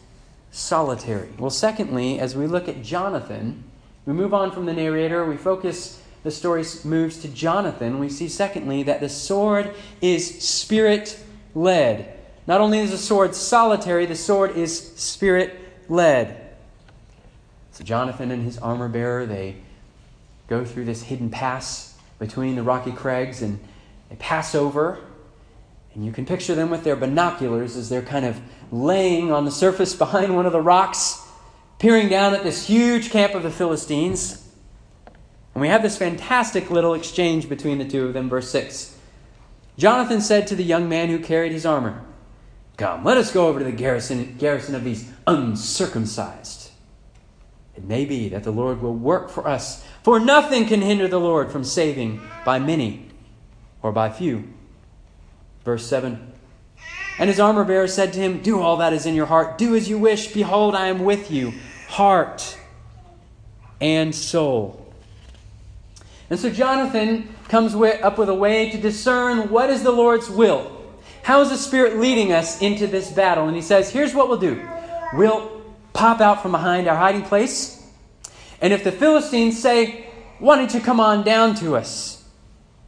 solitary. 0.52 1.30
Well, 1.40 1.50
secondly, 1.50 2.20
as 2.20 2.36
we 2.36 2.46
look 2.46 2.68
at 2.68 2.84
Jonathan, 2.84 3.64
we 4.06 4.14
move 4.14 4.34
on 4.34 4.52
from 4.52 4.66
the 4.66 4.74
narrator, 4.74 5.26
we 5.26 5.38
focus, 5.38 6.04
the 6.24 6.32
story 6.32 6.64
moves 6.84 7.18
to 7.20 7.28
Jonathan. 7.30 8.00
We 8.00 8.10
see, 8.10 8.28
secondly, 8.28 8.84
that 8.84 9.00
the 9.00 9.10
sword 9.10 9.74
is 10.02 10.44
spirit 10.44 11.20
led. 11.56 12.21
Not 12.48 12.62
only 12.62 12.80
is 12.80 12.92
the 12.92 12.98
sword 12.98 13.36
solitary, 13.36 14.06
the 14.06 14.16
sword 14.16 14.58
is 14.58 14.94
spirit 14.98 15.60
led. 15.90 16.56
So 17.72 17.84
Jonathan 17.84 18.32
and 18.32 18.44
his 18.44 18.58
armor 18.58 18.90
bearer, 18.90 19.26
they 19.26 19.58
go 20.48 20.66
through 20.66 20.86
this 20.86 21.04
hidden 21.04 21.30
pass 21.30 21.98
between 22.20 22.56
the 22.56 22.64
rocky 22.64 22.92
crags 22.92 23.42
and 23.42 23.60
they 24.10 24.16
pass 24.18 24.54
over. 24.54 25.00
And 25.94 26.06
you 26.06 26.12
can 26.12 26.26
picture 26.26 26.56
them 26.56 26.70
with 26.70 26.84
their 26.84 26.96
binoculars 26.96 27.76
as 27.76 27.90
they're 27.90 28.02
kind 28.02 28.26
of 28.26 28.40
laying 28.72 29.32
on 29.32 29.46
the 29.46 29.52
surface 29.52 29.96
behind 29.96 30.36
one 30.36 30.46
of 30.46 30.52
the 30.52 30.62
rocks, 30.62 31.22
peering 31.80 32.10
down 32.10 32.34
at 32.34 32.44
this 32.44 32.68
huge 32.68 33.10
camp 33.10 33.34
of 33.36 33.44
the 33.44 33.52
Philistines. 33.52 34.48
And 35.54 35.62
we 35.62 35.68
have 35.68 35.82
this 35.82 35.98
fantastic 35.98 36.70
little 36.72 36.94
exchange 36.94 37.50
between 37.50 37.78
the 37.78 37.88
two 37.88 38.06
of 38.06 38.14
them, 38.14 38.30
verse 38.30 38.50
6. 38.50 38.98
Jonathan 39.78 40.22
said 40.22 40.48
to 40.48 40.56
the 40.56 40.64
young 40.64 40.88
man 40.88 41.10
who 41.10 41.20
carried 41.20 41.52
his 41.52 41.66
armor, 41.66 42.04
Come, 42.82 43.04
let 43.04 43.18
us 43.18 43.32
go 43.32 43.48
over 43.48 43.60
to 43.60 43.66
the 43.66 43.72
garrison, 43.72 44.38
garrison 44.40 44.74
of 44.74 44.84
these 44.84 45.08
uncircumcised. 45.28 46.72
It 47.76 47.84
may 47.84 48.06
be 48.06 48.28
that 48.30 48.44
the 48.44 48.50
Lord 48.50 48.82
will 48.82 48.96
work 48.96 49.30
for 49.30 49.48
us, 49.48 49.86
for 50.02 50.20
nothing 50.20 50.66
can 50.66 50.82
hinder 50.82 51.08
the 51.08 51.20
Lord 51.20 51.52
from 51.52 51.64
saving 51.64 52.20
by 52.44 52.58
many 52.58 53.06
or 53.84 53.92
by 53.92 54.10
few. 54.10 54.52
Verse 55.64 55.86
7 55.86 56.34
And 57.20 57.30
his 57.30 57.40
armor 57.40 57.64
bearer 57.64 57.88
said 57.88 58.14
to 58.14 58.20
him, 58.20 58.42
Do 58.42 58.60
all 58.60 58.78
that 58.78 58.94
is 58.94 59.06
in 59.06 59.14
your 59.14 59.28
heart, 59.28 59.60
do 59.60 59.76
as 59.76 59.88
you 59.88 60.00
wish. 60.00 60.34
Behold, 60.34 60.74
I 60.74 60.88
am 60.88 61.04
with 61.04 61.30
you, 61.30 61.54
heart 61.88 62.58
and 63.80 64.16
soul. 64.16 64.92
And 66.32 66.40
so 66.40 66.50
Jonathan 66.50 67.30
comes 67.48 67.76
up 67.76 68.18
with 68.18 68.30
a 68.30 68.34
way 68.34 68.72
to 68.72 68.78
discern 68.80 69.52
what 69.52 69.70
is 69.70 69.84
the 69.84 69.92
Lord's 69.92 70.32
will. 70.32 70.81
How 71.24 71.42
is 71.42 71.50
the 71.50 71.58
Spirit 71.58 71.98
leading 71.98 72.32
us 72.32 72.62
into 72.62 72.88
this 72.88 73.12
battle? 73.12 73.48
And 73.48 73.56
he 73.56 73.62
says, 73.62 73.90
here's 73.90 74.14
what 74.14 74.28
we'll 74.28 74.40
do 74.40 74.68
we'll 75.14 75.62
pop 75.94 76.22
out 76.22 76.42
from 76.42 76.52
behind 76.52 76.88
our 76.88 76.96
hiding 76.96 77.24
place. 77.24 77.82
And 78.62 78.72
if 78.72 78.84
the 78.84 78.92
Philistines 78.92 79.60
say, 79.60 80.08
Why 80.40 80.56
don't 80.56 80.74
you 80.74 80.80
come 80.80 81.00
on 81.00 81.24
down 81.24 81.56
to 81.56 81.76
us? 81.76 82.24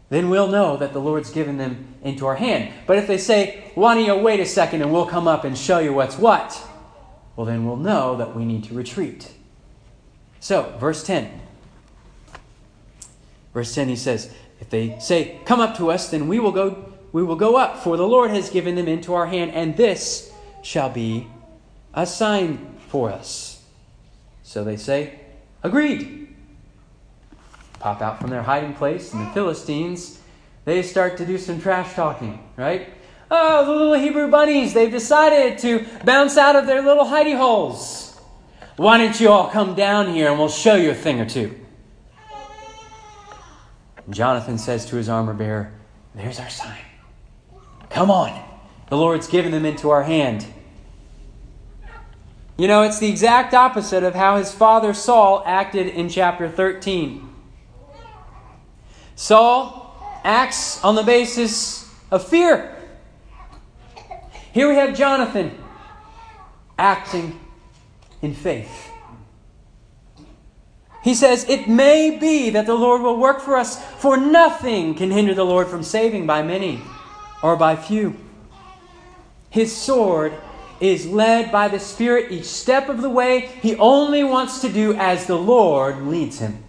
Then 0.10 0.30
we'll 0.30 0.48
know 0.48 0.78
that 0.78 0.94
the 0.94 1.00
Lord's 1.00 1.32
given 1.32 1.58
them 1.58 1.96
into 2.04 2.28
our 2.28 2.36
hand. 2.36 2.72
But 2.86 2.98
if 2.98 3.08
they 3.08 3.18
say, 3.18 3.72
Why 3.76 3.96
don't 3.96 4.06
you 4.06 4.16
wait 4.16 4.40
a 4.40 4.46
second 4.46 4.82
and 4.82 4.94
we'll 4.94 5.08
come 5.08 5.28
up 5.28 5.44
and 5.44 5.58
show 5.58 5.80
you 5.80 5.94
what's 5.94 6.18
what? 6.18 6.62
Well, 7.36 7.46
then 7.46 7.66
we'll 7.66 7.78
know 7.78 8.16
that 8.18 8.36
we 8.36 8.46
need 8.46 8.64
to 8.66 8.76
retreat. 8.76 9.32
So, 10.40 10.76
verse 10.80 11.04
10. 11.04 11.42
Verse 13.54 13.74
10, 13.74 13.90
he 13.90 13.96
says, 13.96 14.32
If 14.60 14.70
they 14.70 15.00
say, 15.00 15.40
Come 15.46 15.60
up 15.60 15.76
to 15.78 15.90
us, 15.90 16.10
then 16.10 16.28
we 16.28 16.40
will 16.40 16.52
go 16.52 16.94
we 17.14 17.24
will 17.24 17.36
go 17.36 17.56
up, 17.56 17.78
for 17.78 17.96
the 17.96 18.08
Lord 18.08 18.32
has 18.32 18.50
given 18.50 18.76
them 18.76 18.88
into 18.88 19.14
our 19.14 19.28
hand, 19.28 19.52
and 19.52 19.78
this 19.78 20.34
shall 20.64 20.90
be 20.90 21.28
a 21.94 22.06
sign 22.06 22.76
for 22.88 23.12
us. 23.12 23.64
So 24.42 24.64
they 24.64 24.76
say, 24.76 25.20
Agreed. 25.62 26.36
Pop 27.80 28.02
out 28.02 28.20
from 28.20 28.30
their 28.30 28.42
hiding 28.42 28.74
place, 28.74 29.14
and 29.14 29.28
the 29.28 29.32
Philistines, 29.32 30.20
they 30.66 30.82
start 30.82 31.18
to 31.18 31.26
do 31.26 31.38
some 31.38 31.62
trash 31.62 31.94
talking, 31.94 32.44
right? 32.58 32.90
Oh, 33.30 33.66
the 33.66 33.72
little 33.72 33.94
Hebrew 33.94 34.30
bunnies, 34.30 34.74
they've 34.74 34.92
decided 34.92 35.60
to 35.60 35.86
bounce 36.04 36.38
out 36.38 36.56
of 36.56 36.66
their 36.66 36.82
little 36.82 37.06
hidey 37.06 37.38
holes. 37.38 38.20
Why 38.78 38.98
don't 38.98 39.20
you 39.20 39.30
all 39.30 39.50
come 39.50 39.76
down 39.76 40.14
here 40.14 40.30
and 40.30 40.40
we'll 40.40 40.50
show 40.50 40.76
you 40.76 40.92
a 40.92 40.96
thing 40.96 41.20
or 41.20 41.26
two? 41.26 41.60
Jonathan 44.10 44.58
says 44.58 44.86
to 44.88 44.96
his 44.96 45.10
armor 45.10 45.34
bearer, 45.34 45.74
There's 46.16 46.40
our 46.40 46.50
sign. 46.50 46.78
Come 47.94 48.10
on. 48.10 48.44
The 48.90 48.98
Lord's 48.98 49.28
given 49.28 49.52
them 49.52 49.66
into 49.66 49.92
our 49.92 50.04
hand. 50.04 50.46
You 52.58 52.68
know, 52.68 52.82
it's 52.82 53.00
the 53.00 53.08
exact 53.08 53.54
opposite 53.54 54.04
of 54.04 54.16
how 54.16 54.38
his 54.38 54.52
father 54.52 54.94
Saul 54.94 55.44
acted 55.46 55.88
in 55.88 56.10
chapter 56.10 56.50
13. 56.50 57.30
Saul 59.16 59.96
acts 60.24 60.84
on 60.84 60.96
the 60.96 61.04
basis 61.04 61.92
of 62.10 62.28
fear. 62.28 62.76
Here 64.52 64.68
we 64.68 64.76
have 64.76 64.98
Jonathan 64.98 65.56
acting 66.78 67.40
in 68.24 68.34
faith. 68.34 68.90
He 71.04 71.14
says, 71.14 71.48
It 71.48 71.68
may 71.68 72.18
be 72.18 72.50
that 72.52 72.66
the 72.66 72.76
Lord 72.76 73.02
will 73.02 73.18
work 73.18 73.40
for 73.40 73.56
us, 73.56 73.84
for 73.98 74.18
nothing 74.18 74.96
can 74.96 75.12
hinder 75.12 75.36
the 75.36 75.46
Lord 75.46 75.68
from 75.68 75.84
saving 75.84 76.26
by 76.26 76.42
many 76.42 76.82
or 77.44 77.56
by 77.56 77.76
few. 77.76 78.16
His 79.52 79.76
sword 79.76 80.34
is 80.80 81.06
led 81.06 81.52
by 81.52 81.68
the 81.68 81.80
Spirit 81.80 82.32
each 82.32 82.46
step 82.46 82.90
of 82.90 83.02
the 83.02 83.10
way. 83.10 83.42
He 83.62 83.76
only 83.76 84.24
wants 84.24 84.62
to 84.62 84.70
do 84.70 84.96
as 84.96 85.28
the 85.28 85.38
Lord 85.38 86.08
leads 86.08 86.40
him. 86.40 86.64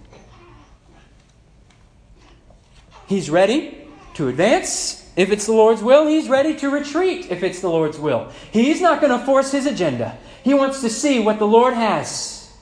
He's 3.06 3.30
ready 3.30 3.88
to 4.14 4.28
advance 4.28 5.10
if 5.16 5.30
it's 5.30 5.46
the 5.46 5.52
Lord's 5.52 5.82
will. 5.82 6.06
He's 6.06 6.28
ready 6.28 6.56
to 6.56 6.68
retreat 6.68 7.30
if 7.30 7.42
it's 7.42 7.60
the 7.60 7.68
Lord's 7.68 7.98
will. 7.98 8.30
He's 8.50 8.80
not 8.80 9.00
going 9.00 9.18
to 9.18 9.24
force 9.24 9.52
his 9.52 9.66
agenda. 9.66 10.18
He 10.42 10.54
wants 10.54 10.80
to 10.82 10.90
see 10.90 11.20
what 11.20 11.38
the 11.38 11.46
Lord 11.46 11.74
has. 11.74 12.52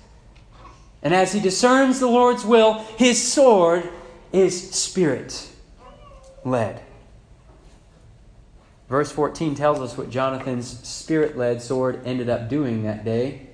And 1.02 1.14
as 1.14 1.32
he 1.32 1.40
discerns 1.40 1.98
the 1.98 2.06
Lord's 2.06 2.44
will, 2.44 2.74
his 2.96 3.32
sword 3.32 3.88
is 4.32 4.70
spirit 4.70 5.48
led. 6.44 6.82
Verse 8.92 9.10
14 9.10 9.54
tells 9.54 9.80
us 9.80 9.96
what 9.96 10.10
Jonathan's 10.10 10.86
spirit 10.86 11.34
led 11.38 11.62
sword 11.62 12.02
ended 12.04 12.28
up 12.28 12.50
doing 12.50 12.82
that 12.82 13.06
day. 13.06 13.46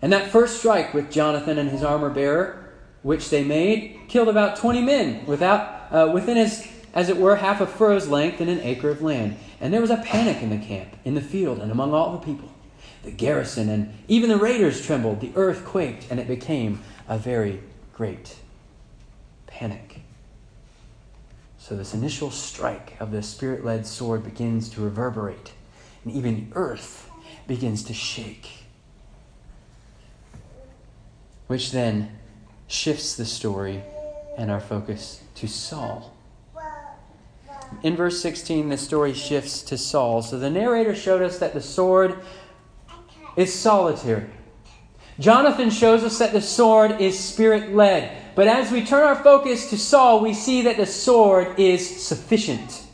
And 0.00 0.12
that 0.12 0.30
first 0.30 0.60
strike 0.60 0.94
with 0.94 1.10
Jonathan 1.10 1.58
and 1.58 1.68
his 1.68 1.82
armor 1.82 2.08
bearer, 2.08 2.72
which 3.02 3.28
they 3.30 3.42
made, 3.42 4.02
killed 4.06 4.28
about 4.28 4.56
20 4.56 4.82
men 4.82 5.26
without, 5.26 5.88
uh, 5.90 6.12
within 6.14 6.36
as, 6.36 6.68
as 6.94 7.08
it 7.08 7.16
were 7.16 7.34
half 7.34 7.60
a 7.60 7.66
furrow's 7.66 8.06
length 8.06 8.40
and 8.40 8.50
an 8.50 8.60
acre 8.60 8.90
of 8.90 9.02
land. 9.02 9.36
And 9.60 9.74
there 9.74 9.80
was 9.80 9.90
a 9.90 9.96
panic 9.96 10.40
in 10.44 10.50
the 10.50 10.64
camp, 10.64 10.94
in 11.04 11.16
the 11.16 11.20
field, 11.20 11.58
and 11.58 11.72
among 11.72 11.92
all 11.92 12.12
the 12.12 12.24
people. 12.24 12.52
the 13.02 13.10
garrison 13.10 13.68
and 13.68 13.92
even 14.06 14.30
the 14.30 14.36
raiders 14.36 14.80
trembled. 14.86 15.20
The 15.20 15.32
earth 15.34 15.64
quaked, 15.64 16.06
and 16.08 16.20
it 16.20 16.28
became 16.28 16.84
a 17.08 17.18
very 17.18 17.64
great 17.92 18.36
panic. 19.48 19.95
So, 21.66 21.74
this 21.74 21.94
initial 21.94 22.30
strike 22.30 22.92
of 23.00 23.10
the 23.10 23.24
spirit 23.24 23.64
led 23.64 23.88
sword 23.88 24.22
begins 24.22 24.68
to 24.68 24.80
reverberate, 24.80 25.50
and 26.04 26.14
even 26.14 26.52
earth 26.54 27.10
begins 27.48 27.82
to 27.86 27.92
shake. 27.92 28.66
Which 31.48 31.72
then 31.72 32.20
shifts 32.68 33.16
the 33.16 33.24
story 33.24 33.82
and 34.38 34.48
our 34.48 34.60
focus 34.60 35.22
to 35.34 35.48
Saul. 35.48 36.14
In 37.82 37.96
verse 37.96 38.22
16, 38.22 38.68
the 38.68 38.76
story 38.76 39.12
shifts 39.12 39.60
to 39.62 39.76
Saul. 39.76 40.22
So 40.22 40.38
the 40.38 40.50
narrator 40.50 40.94
showed 40.94 41.20
us 41.20 41.40
that 41.40 41.52
the 41.52 41.60
sword 41.60 42.20
is 43.34 43.52
solitary. 43.52 44.30
Jonathan 45.18 45.70
shows 45.70 46.04
us 46.04 46.16
that 46.18 46.32
the 46.32 46.42
sword 46.42 47.00
is 47.00 47.18
spirit 47.18 47.74
led. 47.74 48.22
But 48.36 48.48
as 48.48 48.70
we 48.70 48.84
turn 48.84 49.02
our 49.02 49.16
focus 49.16 49.70
to 49.70 49.78
Saul, 49.78 50.20
we 50.20 50.34
see 50.34 50.62
that 50.62 50.76
the 50.76 50.84
sword 50.84 51.58
is 51.58 52.06
sufficient. 52.06 52.84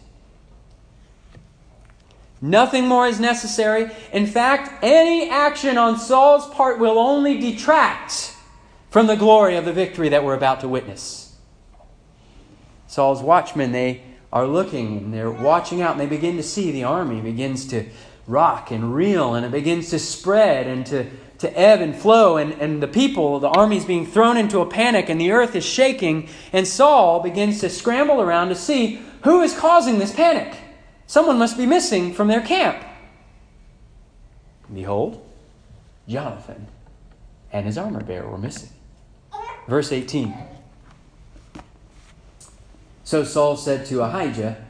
Nothing 2.40 2.86
more 2.86 3.08
is 3.08 3.18
necessary. 3.18 3.90
In 4.12 4.26
fact, 4.26 4.84
any 4.84 5.28
action 5.28 5.76
on 5.76 5.98
Saul's 5.98 6.48
part 6.54 6.78
will 6.78 6.96
only 6.96 7.38
detract 7.38 8.36
from 8.88 9.08
the 9.08 9.16
glory 9.16 9.56
of 9.56 9.64
the 9.64 9.72
victory 9.72 10.08
that 10.10 10.24
we're 10.24 10.34
about 10.34 10.60
to 10.60 10.68
witness. 10.68 11.36
Saul's 12.86 13.20
watchmen, 13.20 13.72
they 13.72 14.02
are 14.32 14.46
looking 14.46 14.98
and 14.98 15.14
they're 15.14 15.30
watching 15.30 15.82
out 15.82 15.92
and 15.92 16.00
they 16.00 16.06
begin 16.06 16.36
to 16.36 16.42
see 16.42 16.70
the 16.70 16.84
army 16.84 17.20
begins 17.20 17.66
to 17.66 17.84
rock 18.28 18.70
and 18.70 18.94
reel 18.94 19.34
and 19.34 19.44
it 19.44 19.50
begins 19.50 19.90
to 19.90 19.98
spread 19.98 20.68
and 20.68 20.86
to, 20.86 21.06
to 21.42 21.58
ebb 21.58 21.80
and 21.80 21.94
flow 21.94 22.38
and, 22.38 22.52
and 22.54 22.82
the 22.82 22.88
people, 22.88 23.38
the 23.38 23.48
army 23.48 23.76
is 23.76 23.84
being 23.84 24.06
thrown 24.06 24.36
into 24.36 24.60
a 24.60 24.66
panic 24.66 25.08
and 25.08 25.20
the 25.20 25.30
earth 25.30 25.54
is 25.54 25.64
shaking 25.64 26.28
and 26.52 26.66
Saul 26.66 27.20
begins 27.20 27.60
to 27.60 27.68
scramble 27.68 28.20
around 28.20 28.48
to 28.48 28.54
see 28.54 29.02
who 29.24 29.42
is 29.42 29.56
causing 29.56 29.98
this 29.98 30.14
panic. 30.14 30.56
Someone 31.06 31.38
must 31.38 31.58
be 31.58 31.66
missing 31.66 32.14
from 32.14 32.28
their 32.28 32.40
camp. 32.40 32.82
Behold, 34.72 35.24
Jonathan 36.08 36.66
and 37.52 37.66
his 37.66 37.76
armor 37.76 38.02
bearer 38.02 38.28
were 38.28 38.38
missing. 38.38 38.70
Verse 39.68 39.92
18. 39.92 40.34
So 43.04 43.24
Saul 43.24 43.56
said 43.56 43.84
to 43.86 44.02
Ahijah, 44.02 44.64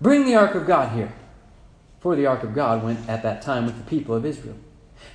Bring 0.00 0.26
the 0.26 0.36
ark 0.36 0.54
of 0.54 0.66
God 0.66 0.92
here. 0.92 1.12
For 2.00 2.14
the 2.14 2.26
ark 2.26 2.42
of 2.42 2.54
God 2.54 2.84
went 2.84 3.08
at 3.08 3.22
that 3.22 3.40
time 3.40 3.64
with 3.64 3.78
the 3.78 3.84
people 3.84 4.14
of 4.14 4.26
Israel. 4.26 4.56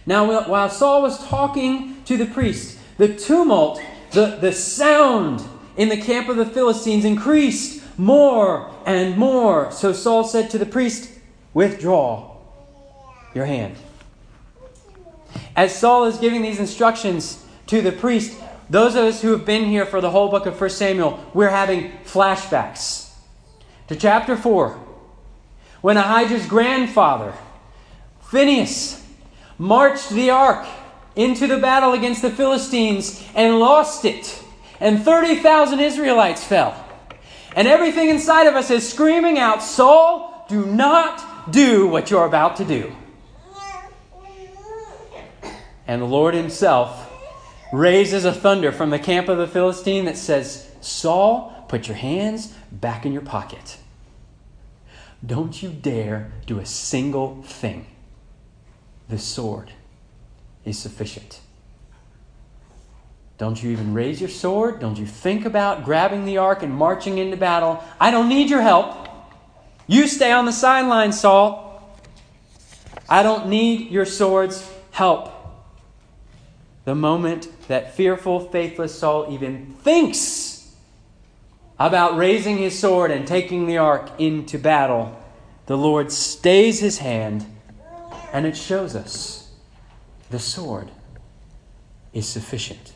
Now, 0.05 0.47
while 0.47 0.69
Saul 0.69 1.01
was 1.01 1.23
talking 1.27 2.03
to 2.05 2.17
the 2.17 2.25
priest, 2.25 2.79
the 2.97 3.15
tumult, 3.15 3.81
the, 4.11 4.37
the 4.41 4.51
sound 4.51 5.43
in 5.77 5.89
the 5.89 5.97
camp 5.97 6.29
of 6.29 6.35
the 6.35 6.45
Philistines 6.45 7.05
increased 7.05 7.83
more 7.97 8.73
and 8.85 9.17
more. 9.17 9.71
So 9.71 9.93
Saul 9.93 10.23
said 10.23 10.49
to 10.51 10.57
the 10.57 10.65
priest, 10.65 11.11
Withdraw 11.53 12.37
your 13.33 13.45
hand. 13.45 13.75
As 15.55 15.75
Saul 15.75 16.05
is 16.05 16.17
giving 16.17 16.41
these 16.41 16.59
instructions 16.59 17.45
to 17.67 17.81
the 17.81 17.91
priest, 17.91 18.39
those 18.69 18.95
of 18.95 19.03
us 19.03 19.21
who 19.21 19.31
have 19.31 19.45
been 19.45 19.65
here 19.65 19.85
for 19.85 20.01
the 20.01 20.11
whole 20.11 20.29
book 20.29 20.45
of 20.45 20.59
1 20.59 20.69
Samuel, 20.69 21.23
we're 21.33 21.49
having 21.49 21.91
flashbacks 22.05 23.11
to 23.87 23.95
chapter 23.95 24.35
4 24.35 24.79
when 25.81 25.97
Ahijah's 25.97 26.45
grandfather, 26.45 27.33
Phinehas, 28.21 29.03
marched 29.59 30.09
the 30.09 30.31
ark 30.31 30.65
into 31.15 31.45
the 31.45 31.57
battle 31.57 31.93
against 31.93 32.21
the 32.21 32.31
Philistines 32.31 33.23
and 33.35 33.59
lost 33.59 34.05
it, 34.05 34.41
and 34.79 35.03
30,000 35.03 35.79
Israelites 35.79 36.43
fell. 36.43 36.85
And 37.55 37.67
everything 37.67 38.09
inside 38.09 38.47
of 38.47 38.55
us 38.55 38.71
is 38.71 38.87
screaming 38.89 39.37
out, 39.37 39.61
Saul, 39.61 40.45
do 40.47 40.65
not 40.65 41.51
do 41.51 41.87
what 41.87 42.09
you're 42.09 42.25
about 42.25 42.55
to 42.57 42.65
do. 42.65 42.95
And 45.87 46.01
the 46.01 46.05
Lord 46.05 46.35
Himself 46.35 47.11
raises 47.73 48.23
a 48.23 48.31
thunder 48.31 48.71
from 48.71 48.91
the 48.91 48.99
camp 48.99 49.27
of 49.27 49.37
the 49.37 49.47
Philistine 49.47 50.05
that 50.05 50.17
says, 50.17 50.71
Saul, 50.81 51.65
put 51.67 51.87
your 51.87 51.97
hands 51.97 52.53
back 52.71 53.05
in 53.05 53.11
your 53.11 53.21
pocket. 53.23 53.77
Don't 55.25 55.61
you 55.61 55.69
dare 55.69 56.31
do 56.45 56.59
a 56.59 56.65
single 56.65 57.41
thing. 57.43 57.87
The 59.09 59.17
sword 59.17 59.71
is 60.63 60.77
sufficient. 60.77 61.41
Don't 63.39 63.61
you 63.63 63.71
even 63.71 63.93
raise 63.93 64.19
your 64.19 64.29
sword. 64.29 64.79
Don't 64.79 64.97
you 64.97 65.05
think 65.05 65.45
about 65.45 65.85
grabbing 65.85 66.25
the 66.25 66.37
ark 66.37 66.61
and 66.61 66.73
marching 66.73 67.17
into 67.17 67.37
battle. 67.37 67.83
I 67.99 68.11
don't 68.11 68.29
need 68.29 68.49
your 68.49 68.61
help. 68.61 69.07
You 69.87 70.07
stay 70.07 70.31
on 70.31 70.45
the 70.45 70.51
sidelines, 70.51 71.19
Saul. 71.19 71.65
I 73.07 73.23
don't 73.23 73.47
need 73.47 73.89
your 73.89 74.05
sword's 74.05 74.69
help. 74.91 75.31
The 76.85 76.95
moment 76.95 77.47
that 77.67 77.95
fearful, 77.95 78.39
faithless 78.39 78.97
Saul 78.97 79.31
even 79.31 79.73
thinks 79.83 80.71
about 81.79 82.17
raising 82.17 82.57
his 82.57 82.77
sword 82.77 83.09
and 83.09 83.25
taking 83.25 83.65
the 83.65 83.77
ark 83.77 84.11
into 84.19 84.59
battle, 84.59 85.17
the 85.65 85.77
Lord 85.77 86.11
stays 86.11 86.79
his 86.79 86.97
hand, 86.97 87.45
and 88.31 88.45
it 88.45 88.55
shows 88.55 88.95
us 88.95 89.51
the 90.29 90.39
sword 90.39 90.91
is 92.13 92.27
sufficient. 92.27 92.93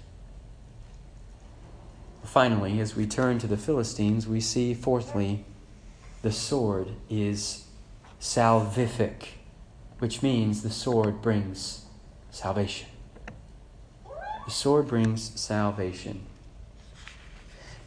Finally, 2.23 2.79
as 2.79 2.95
we 2.95 3.05
turn 3.05 3.37
to 3.39 3.47
the 3.47 3.57
Philistines, 3.57 4.27
we 4.27 4.39
see, 4.39 4.73
fourthly, 4.73 5.45
the 6.21 6.31
sword 6.31 6.89
is 7.09 7.65
salvific, 8.19 9.27
which 9.99 10.23
means 10.23 10.63
the 10.63 10.69
sword 10.69 11.21
brings 11.21 11.85
salvation. 12.31 12.87
The 14.45 14.51
sword 14.51 14.87
brings 14.87 15.39
salvation. 15.39 16.25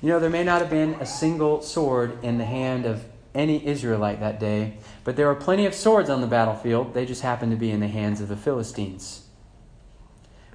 You 0.03 0.11
know, 0.11 0.21
there 0.21 0.31
may 0.31 0.45
not 0.45 0.61
have 0.61 0.71
been 0.71 0.95
a 0.95 1.07
single 1.07 1.63
sword 1.63 2.23
in 2.23 2.39
the 2.39 2.45
hand 2.45 2.87
of 2.87 3.05
any 3.37 3.65
Israelite 3.65 4.21
that 4.21 4.41
day, 4.41 4.79
but 5.05 5.15
there 5.15 5.27
were 5.27 5.35
plenty 5.35 5.67
of 5.67 5.75
swords 5.75 6.11
on 6.11 6.21
the 6.21 6.27
battlefield. 6.27 6.95
They 6.95 7.07
just 7.07 7.23
happened 7.23 7.53
to 7.53 7.57
be 7.57 7.71
in 7.71 7.81
the 7.81 7.89
hands 7.89 8.21
of 8.21 8.29
the 8.29 8.37
Philistines. 8.37 9.27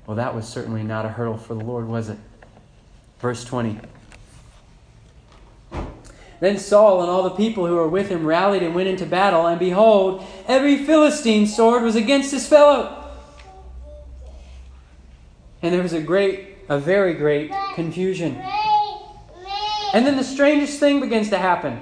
Well, 0.06 0.17
that 0.17 0.36
was 0.36 0.48
certainly 0.48 0.84
not 0.84 1.06
a 1.06 1.10
hurdle 1.10 1.38
for 1.38 1.54
the 1.54 1.63
Lord, 1.63 1.88
was 1.88 2.10
it? 2.10 2.17
Verse 3.20 3.46
20. 3.46 3.80
Then 6.41 6.58
Saul 6.58 7.02
and 7.02 7.10
all 7.10 7.22
the 7.24 7.30
people 7.30 7.67
who 7.67 7.76
were 7.76 7.88
with 7.88 8.10
him 8.10 8.26
rallied 8.26 8.63
and 8.63 8.74
went 8.74 8.89
into 8.89 9.06
battle, 9.06 9.46
and 9.46 9.60
behold, 9.60 10.26
every 10.48 10.86
Philistine 10.86 11.46
sword 11.46 11.84
was 11.84 11.96
against 11.96 12.32
his 12.32 12.48
fellow. 12.48 12.98
And 15.62 15.72
there 15.72 15.84
was 15.84 15.94
a 15.94 16.02
great, 16.02 16.58
a 16.67 16.80
very 16.80 17.13
great 17.13 17.52
confusion. 17.76 18.41
And 19.94 20.08
then 20.08 20.17
the 20.17 20.24
strangest 20.24 20.80
thing 20.80 21.00
begins 21.00 21.30
to 21.30 21.38
happen. 21.38 21.80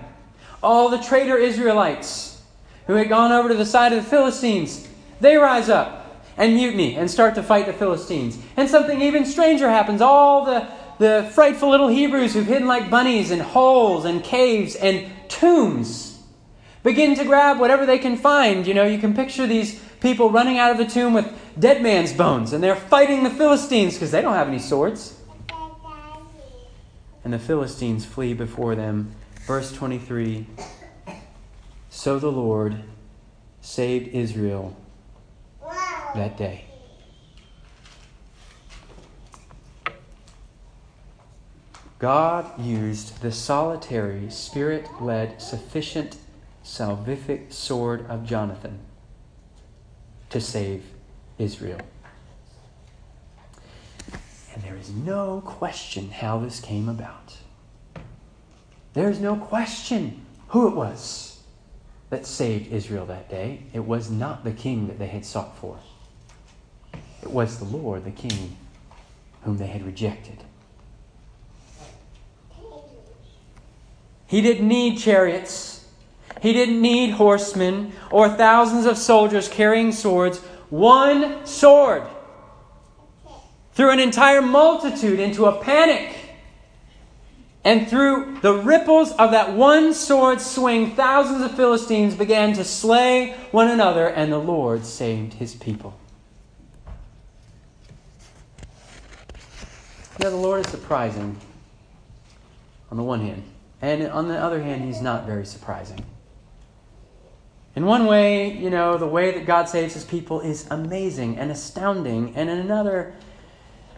All 0.61 0.89
the 0.89 0.97
traitor 0.97 1.37
Israelites 1.37 2.41
who 2.87 2.93
had 2.93 3.09
gone 3.09 3.31
over 3.31 3.49
to 3.49 3.55
the 3.55 3.65
side 3.65 3.93
of 3.93 4.03
the 4.03 4.09
Philistines, 4.09 4.87
they 5.21 5.37
rise 5.37 5.69
up 5.69 6.23
and 6.37 6.53
mutiny 6.53 6.95
and 6.95 7.09
start 7.09 7.35
to 7.35 7.43
fight 7.43 7.65
the 7.65 7.73
Philistines. 7.73 8.37
And 8.57 8.69
something 8.69 9.01
even 9.01 9.25
stranger 9.25 9.69
happens. 9.69 10.01
All 10.01 10.45
the, 10.45 10.67
the 10.97 11.29
frightful 11.33 11.69
little 11.69 11.87
Hebrews 11.87 12.33
who've 12.33 12.45
hidden 12.45 12.67
like 12.67 12.89
bunnies 12.89 13.31
in 13.31 13.39
holes 13.39 14.05
and 14.05 14.23
caves 14.23 14.75
and 14.75 15.09
tombs 15.27 16.19
begin 16.83 17.15
to 17.15 17.25
grab 17.25 17.59
whatever 17.59 17.85
they 17.85 17.99
can 17.99 18.17
find. 18.17 18.65
You 18.65 18.73
know, 18.73 18.85
you 18.85 18.97
can 18.97 19.13
picture 19.13 19.45
these 19.45 19.79
people 20.01 20.29
running 20.29 20.57
out 20.57 20.71
of 20.71 20.77
the 20.77 20.85
tomb 20.85 21.13
with 21.13 21.29
dead 21.59 21.81
man's 21.81 22.13
bones, 22.13 22.53
and 22.53 22.63
they're 22.63 22.75
fighting 22.75 23.23
the 23.23 23.29
Philistines 23.29 23.95
because 23.95 24.11
they 24.11 24.21
don't 24.21 24.33
have 24.33 24.47
any 24.47 24.59
swords. 24.59 25.19
And 27.23 27.33
the 27.33 27.39
Philistines 27.39 28.05
flee 28.05 28.33
before 28.33 28.75
them. 28.75 29.13
Verse 29.49 29.71
23 29.71 30.45
So 31.89 32.19
the 32.19 32.31
Lord 32.31 32.83
saved 33.61 34.09
Israel 34.09 34.77
that 36.13 36.37
day. 36.37 36.65
God 41.97 42.63
used 42.63 43.23
the 43.23 43.31
solitary, 43.31 44.29
spirit 44.29 44.87
led, 45.01 45.41
sufficient, 45.41 46.17
salvific 46.63 47.51
sword 47.51 48.05
of 48.05 48.27
Jonathan 48.27 48.77
to 50.29 50.39
save 50.39 50.83
Israel. 51.39 51.81
And 54.53 54.61
there 54.61 54.77
is 54.77 54.91
no 54.91 55.41
question 55.43 56.11
how 56.11 56.37
this 56.37 56.59
came 56.59 56.87
about. 56.87 57.38
There 58.99 59.09
is 59.09 59.21
no 59.21 59.37
question 59.37 60.25
who 60.49 60.67
it 60.67 60.75
was 60.75 61.41
that 62.09 62.25
saved 62.25 62.69
Israel 62.69 63.05
that 63.05 63.29
day. 63.29 63.63
It 63.71 63.85
was 63.85 64.11
not 64.11 64.43
the 64.43 64.51
king 64.51 64.87
that 64.87 64.99
they 64.99 65.07
had 65.07 65.23
sought 65.23 65.57
for. 65.57 65.79
It 67.23 67.31
was 67.31 67.59
the 67.59 67.77
Lord, 67.77 68.03
the 68.03 68.11
King, 68.11 68.57
whom 69.43 69.57
they 69.57 69.67
had 69.67 69.85
rejected. 69.85 70.43
He 74.27 74.41
didn't 74.41 74.67
need 74.67 74.97
chariots. 74.97 75.87
He 76.41 76.51
didn't 76.51 76.81
need 76.81 77.11
horsemen 77.11 77.93
or 78.11 78.27
thousands 78.27 78.85
of 78.85 78.97
soldiers 78.97 79.47
carrying 79.47 79.93
swords. 79.93 80.39
One 80.69 81.45
sword 81.45 82.03
threw 83.71 83.91
an 83.91 83.99
entire 83.99 84.41
multitude 84.41 85.21
into 85.21 85.45
a 85.45 85.63
panic. 85.63 86.17
And 87.69 87.87
through 87.87 88.39
the 88.41 88.55
ripples 88.55 89.11
of 89.11 89.29
that 89.29 89.53
one 89.53 89.93
sword 89.93 90.41
swing, 90.41 90.95
thousands 90.95 91.43
of 91.43 91.55
Philistines 91.55 92.15
began 92.15 92.53
to 92.53 92.63
slay 92.63 93.35
one 93.51 93.67
another, 93.67 94.07
and 94.07 94.31
the 94.31 94.39
Lord 94.39 94.83
saved 94.87 95.35
his 95.35 95.53
people. 95.53 95.93
Now, 100.19 100.31
the 100.31 100.35
Lord 100.35 100.65
is 100.65 100.71
surprising 100.71 101.39
on 102.89 102.97
the 102.97 103.03
one 103.03 103.21
hand. 103.21 103.43
And 103.83 104.07
on 104.07 104.29
the 104.29 104.39
other 104.39 104.63
hand, 104.63 104.83
he's 104.83 104.99
not 104.99 105.27
very 105.27 105.45
surprising. 105.45 106.03
In 107.75 107.85
one 107.85 108.07
way, 108.07 108.51
you 108.51 108.71
know, 108.71 108.97
the 108.97 109.05
way 109.05 109.29
that 109.33 109.45
God 109.45 109.69
saves 109.69 109.93
his 109.93 110.05
people 110.05 110.41
is 110.41 110.65
amazing 110.71 111.37
and 111.37 111.51
astounding, 111.51 112.35
and 112.35 112.49
in 112.49 112.57
another, 112.57 113.13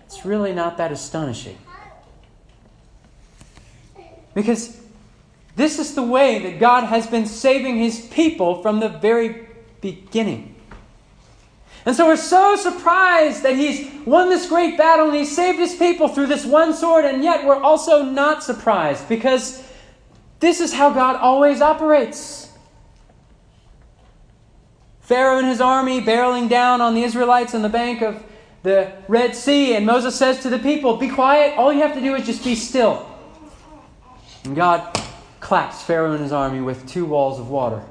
it's 0.06 0.26
really 0.26 0.54
not 0.54 0.76
that 0.76 0.92
astonishing. 0.92 1.58
Because 4.34 4.80
this 5.56 5.80
is 5.80 5.96
the 5.96 6.04
way 6.04 6.40
that 6.40 6.60
God 6.60 6.86
has 6.86 7.08
been 7.08 7.26
saving 7.26 7.78
his 7.78 8.08
people 8.08 8.62
from 8.62 8.80
the 8.80 8.90
very 8.90 9.48
beginning. 9.82 10.56
And 11.86 11.96
so 11.96 12.06
we're 12.06 12.16
so 12.16 12.56
surprised 12.56 13.44
that 13.44 13.56
he's 13.56 13.92
won 14.06 14.30
this 14.30 14.48
great 14.48 14.78
battle 14.78 15.08
and 15.08 15.16
he's 15.16 15.36
saved 15.36 15.58
his 15.58 15.76
people 15.76 16.08
through 16.08 16.28
this 16.28 16.46
one 16.46 16.74
sword, 16.74 17.06
and 17.06 17.24
yet 17.24 17.46
we're 17.46 17.62
also 17.62 18.04
not 18.04 18.44
surprised 18.44 19.10
because 19.10 19.64
this 20.40 20.62
is 20.62 20.74
how 20.74 20.92
God 20.92 21.16
always 21.16 21.60
operates. 21.60 22.50
Pharaoh 25.02 25.40
and 25.40 25.48
his 25.48 25.60
army 25.60 26.02
barreling 26.02 26.50
down 26.50 26.82
on 26.82 26.94
the 26.94 27.04
Israelites 27.04 27.54
on 27.54 27.64
the 27.64 27.70
bank 27.70 28.02
of 28.02 28.24
the 28.64 28.94
Red 29.08 29.36
Sea, 29.36 29.76
and 29.76 29.86
Moses 29.86 30.16
says 30.16 30.42
to 30.44 30.50
the 30.50 30.60
people, 30.60 30.98
Be 30.98 31.10
quiet, 31.10 31.58
all 31.58 31.74
you 31.74 31.82
have 31.82 31.96
to 31.96 32.02
do 32.02 32.16
is 32.16 32.26
just 32.26 32.44
be 32.44 32.56
still. 32.56 33.11
And 34.44 34.56
God 34.56 35.00
claps 35.40 35.82
Pharaoh 35.84 36.14
and 36.14 36.22
his 36.22 36.32
army 36.32 36.62
with 36.62 36.88
two 36.88 37.06
walls 37.06 37.40
of 37.40 37.50
water. 37.50 37.84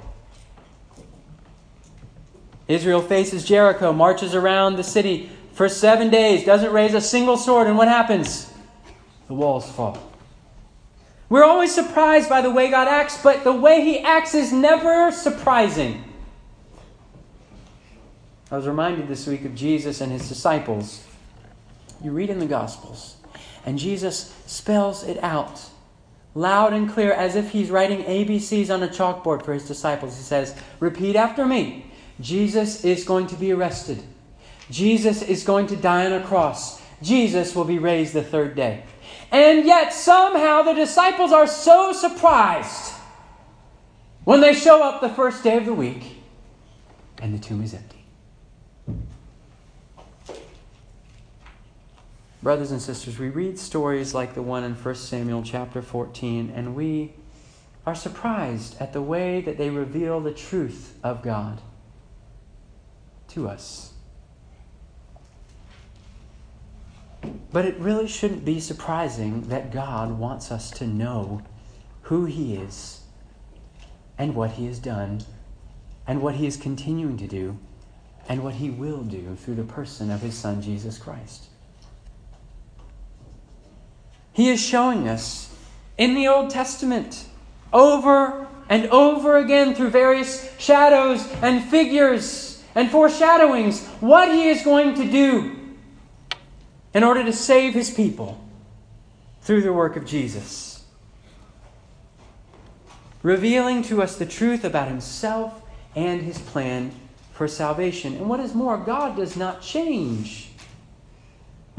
Israel 2.69 3.03
faces 3.03 3.45
Jericho, 3.45 3.93
marches 3.93 4.35
around 4.35 4.77
the 4.77 4.85
city 4.85 5.31
for 5.53 5.69
seven 5.69 6.09
days, 6.09 6.45
doesn't 6.45 6.73
raise 6.73 6.95
a 6.95 7.01
single 7.01 7.37
sword, 7.37 7.67
and 7.67 7.77
what 7.77 7.89
happens? 7.89 8.53
The 9.27 9.35
walls 9.35 9.71
fall. 9.71 9.99
We're 11.29 11.45
always 11.45 11.75
surprised 11.75 12.29
by 12.29 12.41
the 12.41 12.51
way 12.51 12.71
God 12.71 12.89
acts, 12.89 13.21
but 13.23 13.45
the 13.45 13.53
way 13.53 13.83
He 13.83 14.01
acts 14.01 14.35
is 14.35 14.53
never 14.53 15.13
surprising. 15.13 16.05
I 18.51 18.57
was 18.57 18.67
reminded 18.67 19.07
this 19.07 19.27
week 19.27 19.45
of 19.45 19.55
Jesus 19.55 20.01
and 20.01 20.11
His 20.11 20.29
disciples. 20.29 21.05
You 22.03 22.11
read 22.11 22.31
in 22.31 22.41
the 22.41 22.47
Gospels, 22.47 23.17
and 23.65 23.79
Jesus 23.79 24.35
spells 24.47 25.05
it 25.05 25.23
out 25.23 25.70
loud 26.35 26.73
and 26.73 26.91
clear 26.91 27.13
as 27.13 27.37
if 27.37 27.51
He's 27.51 27.71
writing 27.71 28.03
ABCs 28.05 28.73
on 28.73 28.83
a 28.83 28.89
chalkboard 28.89 29.45
for 29.45 29.53
His 29.53 29.67
disciples. 29.67 30.17
He 30.17 30.23
says, 30.23 30.55
Repeat 30.79 31.17
after 31.17 31.47
me 31.47 31.87
Jesus 32.21 32.85
is 32.85 33.05
going 33.05 33.27
to 33.29 33.37
be 33.37 33.53
arrested, 33.53 34.03
Jesus 34.71 35.23
is 35.23 35.45
going 35.45 35.67
to 35.69 35.77
die 35.77 36.07
on 36.07 36.13
a 36.13 36.25
cross, 36.25 36.81
Jesus 37.03 37.55
will 37.55 37.65
be 37.65 37.79
raised 37.79 38.13
the 38.13 38.23
third 38.23 38.55
day. 38.55 38.85
And 39.33 39.65
yet, 39.65 39.93
somehow, 39.93 40.63
the 40.63 40.75
disciples 40.75 41.33
are 41.33 41.47
so 41.47 41.93
surprised 41.93 42.95
when 44.25 44.41
they 44.41 44.55
show 44.55 44.83
up 44.83 45.01
the 45.01 45.09
first 45.09 45.43
day 45.45 45.57
of 45.57 45.65
the 45.65 45.75
week 45.75 46.21
and 47.21 47.35
the 47.35 47.39
tomb 47.39 47.63
is 47.63 47.75
empty. 47.75 48.00
Brothers 52.43 52.71
and 52.71 52.81
sisters, 52.81 53.19
we 53.19 53.29
read 53.29 53.59
stories 53.59 54.15
like 54.15 54.35
the 54.35 54.43
one 54.43 54.65
in 54.65 54.75
1 54.75 54.95
Samuel 54.95 55.43
chapter 55.43 55.83
14, 55.83 56.51
and 56.55 56.75
we 56.75 57.13
are 57.85 57.95
surprised 57.95 58.81
at 58.81 58.95
the 58.95 59.03
way 59.03 59.43
that 59.43 59.59
they 59.59 59.69
reveal 59.69 60.21
the 60.21 60.33
truth 60.33 60.99
of 61.05 61.23
God 61.23 61.61
to 63.29 63.47
us. 63.47 63.93
But 67.53 67.67
it 67.67 67.77
really 67.79 68.09
shouldn't 68.09 68.47
be 68.47 68.59
surprising 68.59 69.49
that 69.49 69.71
God 69.71 70.19
wants 70.19 70.51
us 70.51 70.71
to 70.73 70.87
know 70.87 71.43
who 72.03 72.25
He 72.25 72.57
is 72.57 73.03
and 74.17 74.35
what 74.35 74.53
He 74.53 74.65
has 74.65 74.79
done 74.79 75.21
and 76.07 76.23
what 76.23 76.37
He 76.37 76.47
is 76.47 76.57
continuing 76.57 77.19
to 77.19 77.27
do 77.27 77.59
and 78.31 78.43
what 78.43 78.55
He 78.55 78.71
will 78.71 79.03
do 79.03 79.37
through 79.37 79.57
the 79.57 79.65
person 79.65 80.11
of 80.11 80.23
His 80.23 80.35
Son, 80.35 80.63
Jesus 80.63 80.97
Christ. 80.97 81.50
He 84.33 84.49
is 84.49 84.61
showing 84.61 85.09
us 85.09 85.55
in 85.99 86.15
the 86.15 86.29
Old 86.29 86.51
Testament 86.51 87.27
over 87.73 88.47
and 88.69 88.87
over 88.87 89.37
again 89.37 89.75
through 89.75 89.91
various 89.91 90.55
shadows 90.59 91.27
and 91.43 91.65
figures 91.65 92.63
and 92.75 92.91
foreshadowings 92.91 93.87
what 94.01 94.29
He 94.29 94.49
is 94.49 94.63
going 94.63 94.95
to 94.95 95.11
do 95.11 95.61
in 96.93 97.05
order 97.05 97.25
to 97.25 97.33
save 97.33 97.75
his 97.75 97.91
people 97.91 98.43
through 99.43 99.63
the 99.63 99.73
work 99.73 99.97
of 99.97 100.05
Jesus, 100.05 100.85
revealing 103.23 103.83
to 103.83 104.03
us 104.03 104.17
the 104.17 104.27
truth 104.27 104.65
about 104.65 104.89
himself 104.89 105.63
and 105.95 106.23
his 106.23 106.39
plan 106.39 106.93
for 107.33 107.49
salvation. 107.49 108.17
And 108.17 108.29
what 108.29 108.41
is 108.41 108.55
more, 108.55 108.77
God 108.77 109.17
does 109.17 109.37
not 109.37 109.63
change. 109.63 110.50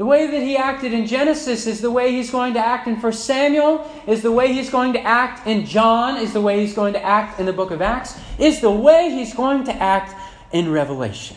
The 0.02 0.06
way 0.06 0.26
that 0.26 0.42
he 0.42 0.56
acted 0.56 0.92
in 0.92 1.06
Genesis 1.06 1.68
is 1.68 1.80
the 1.80 1.88
way 1.88 2.10
he's 2.10 2.28
going 2.28 2.54
to 2.54 2.58
act 2.58 2.88
in 2.88 2.96
1 2.96 3.12
Samuel, 3.12 3.88
is 4.08 4.20
the 4.20 4.32
way 4.32 4.52
he's 4.52 4.68
going 4.68 4.94
to 4.94 5.00
act 5.00 5.46
in 5.46 5.64
John, 5.64 6.16
is 6.16 6.32
the 6.32 6.40
way 6.40 6.58
he's 6.58 6.74
going 6.74 6.94
to 6.94 7.04
act 7.04 7.38
in 7.38 7.46
the 7.46 7.52
book 7.52 7.70
of 7.70 7.80
Acts, 7.80 8.18
is 8.36 8.60
the 8.60 8.68
way 8.68 9.10
he's 9.10 9.32
going 9.32 9.62
to 9.62 9.72
act 9.72 10.16
in 10.50 10.72
Revelation. 10.72 11.36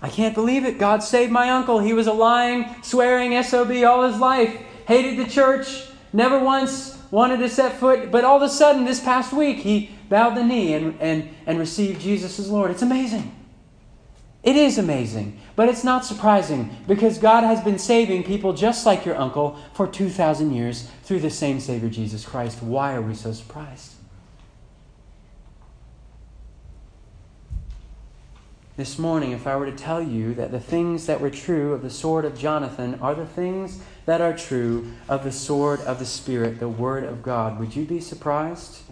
I 0.00 0.08
can't 0.08 0.34
believe 0.34 0.64
it. 0.64 0.78
God 0.78 1.02
saved 1.02 1.30
my 1.30 1.50
uncle. 1.50 1.80
He 1.80 1.92
was 1.92 2.06
a 2.06 2.14
lying, 2.14 2.64
swearing 2.82 3.42
SOB 3.42 3.72
all 3.84 4.10
his 4.10 4.18
life, 4.18 4.58
hated 4.88 5.18
the 5.18 5.30
church, 5.30 5.84
never 6.14 6.38
once 6.38 6.96
wanted 7.10 7.40
to 7.40 7.50
set 7.50 7.78
foot, 7.78 8.10
but 8.10 8.24
all 8.24 8.38
of 8.38 8.42
a 8.42 8.48
sudden, 8.48 8.86
this 8.86 9.00
past 9.00 9.34
week, 9.34 9.58
he 9.58 9.90
bowed 10.08 10.36
the 10.36 10.44
knee 10.44 10.74
and, 10.74 11.00
and, 11.00 11.28
and 11.46 11.58
received 11.58 12.00
Jesus 12.00 12.38
as 12.38 12.50
Lord. 12.50 12.70
It's 12.70 12.82
amazing. 12.82 13.34
It 14.42 14.54
is 14.54 14.78
amazing, 14.78 15.40
but 15.56 15.68
it's 15.68 15.82
not 15.82 16.04
surprising 16.04 16.70
because 16.86 17.18
God 17.18 17.42
has 17.42 17.60
been 17.62 17.78
saving 17.78 18.22
people 18.22 18.52
just 18.52 18.86
like 18.86 19.04
your 19.04 19.16
uncle 19.16 19.58
for 19.74 19.88
2,000 19.88 20.54
years 20.54 20.88
through 21.02 21.20
the 21.20 21.30
same 21.30 21.58
Savior, 21.58 21.88
Jesus 21.88 22.24
Christ. 22.24 22.62
Why 22.62 22.94
are 22.94 23.02
we 23.02 23.14
so 23.14 23.32
surprised? 23.32 23.96
this 28.76 28.98
morning 28.98 29.32
if 29.32 29.46
I 29.46 29.56
were 29.56 29.70
to 29.70 29.76
tell 29.76 30.02
you 30.02 30.34
that 30.34 30.50
the 30.50 30.60
things 30.60 31.06
that 31.06 31.20
were 31.20 31.30
true 31.30 31.72
of 31.72 31.80
the 31.80 31.90
sword 31.90 32.26
of 32.26 32.38
Jonathan 32.38 32.98
are 33.00 33.14
the 33.14 33.26
things 33.26 33.80
that 34.04 34.20
are 34.20 34.36
true 34.36 34.92
of 35.08 35.24
the 35.24 35.32
sword 35.32 35.80
of 35.80 35.98
the 35.98 36.04
Spirit, 36.04 36.60
the 36.60 36.68
Word 36.68 37.04
of 37.04 37.22
God, 37.22 37.58
would 37.58 37.74
you 37.74 37.86
be 37.86 38.00
surprised? 38.00 38.82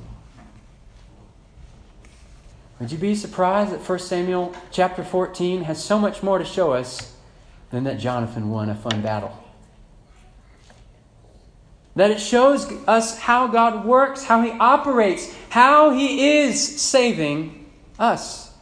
Would 2.81 2.91
you 2.91 2.99
be 2.99 3.15
surprised 3.15 3.73
that 3.73 3.89
1 3.89 3.99
Samuel 4.01 4.55
chapter 4.73 5.05
14 5.05 5.65
has 5.65 5.83
so 5.83 5.99
much 5.99 6.23
more 6.23 6.39
to 6.39 6.45
show 6.45 6.73
us 6.73 7.15
than 7.71 7.85
that 7.85 7.99
Jonathan 7.99 8.51
won 8.51 8.69
a 8.69 8.75
fun 8.75 9.01
battle? 9.01 9.41
That 11.95 12.11
it 12.11 12.21
shows 12.21 12.71
us 12.89 13.19
how 13.19 13.47
God 13.47 13.85
works, 13.85 14.25
how 14.25 14.43
He 14.43 14.51
operates, 14.51 15.33
how 15.51 15.91
He 15.91 16.39
is 16.39 16.81
saving 16.81 17.71
us. 17.99 18.53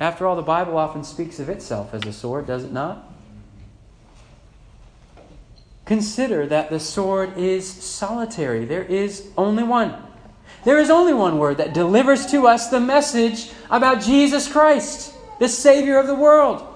After 0.00 0.26
all, 0.26 0.34
the 0.34 0.42
Bible 0.42 0.76
often 0.76 1.04
speaks 1.04 1.38
of 1.38 1.48
itself 1.48 1.94
as 1.94 2.04
a 2.04 2.12
sword, 2.12 2.46
does 2.46 2.64
it 2.64 2.72
not? 2.72 3.08
Consider 5.84 6.46
that 6.46 6.70
the 6.70 6.80
sword 6.80 7.38
is 7.38 7.70
solitary. 7.70 8.64
There 8.64 8.82
is 8.82 9.28
only 9.36 9.62
one. 9.62 9.94
There 10.64 10.78
is 10.78 10.90
only 10.90 11.12
one 11.12 11.38
word 11.38 11.56
that 11.56 11.74
delivers 11.74 12.26
to 12.26 12.46
us 12.46 12.68
the 12.68 12.80
message 12.80 13.50
about 13.70 14.02
Jesus 14.02 14.50
Christ, 14.50 15.14
the 15.38 15.48
Savior 15.48 15.98
of 15.98 16.06
the 16.06 16.14
world. 16.14 16.66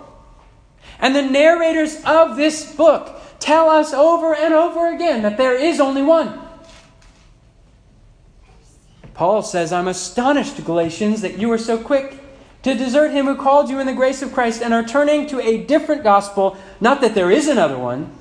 And 0.98 1.14
the 1.14 1.22
narrators 1.22 2.02
of 2.04 2.36
this 2.36 2.74
book 2.74 3.20
tell 3.38 3.68
us 3.68 3.92
over 3.92 4.34
and 4.34 4.54
over 4.54 4.92
again 4.92 5.22
that 5.22 5.36
there 5.36 5.54
is 5.54 5.78
only 5.78 6.02
one. 6.02 6.40
Paul 9.14 9.42
says, 9.42 9.72
I'm 9.72 9.88
astonished, 9.88 10.62
Galatians, 10.64 11.22
that 11.22 11.38
you 11.38 11.50
are 11.52 11.58
so 11.58 11.78
quick 11.78 12.20
to 12.62 12.74
desert 12.74 13.12
him 13.12 13.26
who 13.26 13.36
called 13.36 13.70
you 13.70 13.78
in 13.78 13.86
the 13.86 13.94
grace 13.94 14.20
of 14.20 14.32
Christ 14.32 14.60
and 14.60 14.74
are 14.74 14.82
turning 14.82 15.26
to 15.28 15.40
a 15.40 15.64
different 15.64 16.02
gospel. 16.02 16.58
Not 16.80 17.00
that 17.00 17.14
there 17.14 17.30
is 17.30 17.48
another 17.48 17.78
one, 17.78 18.12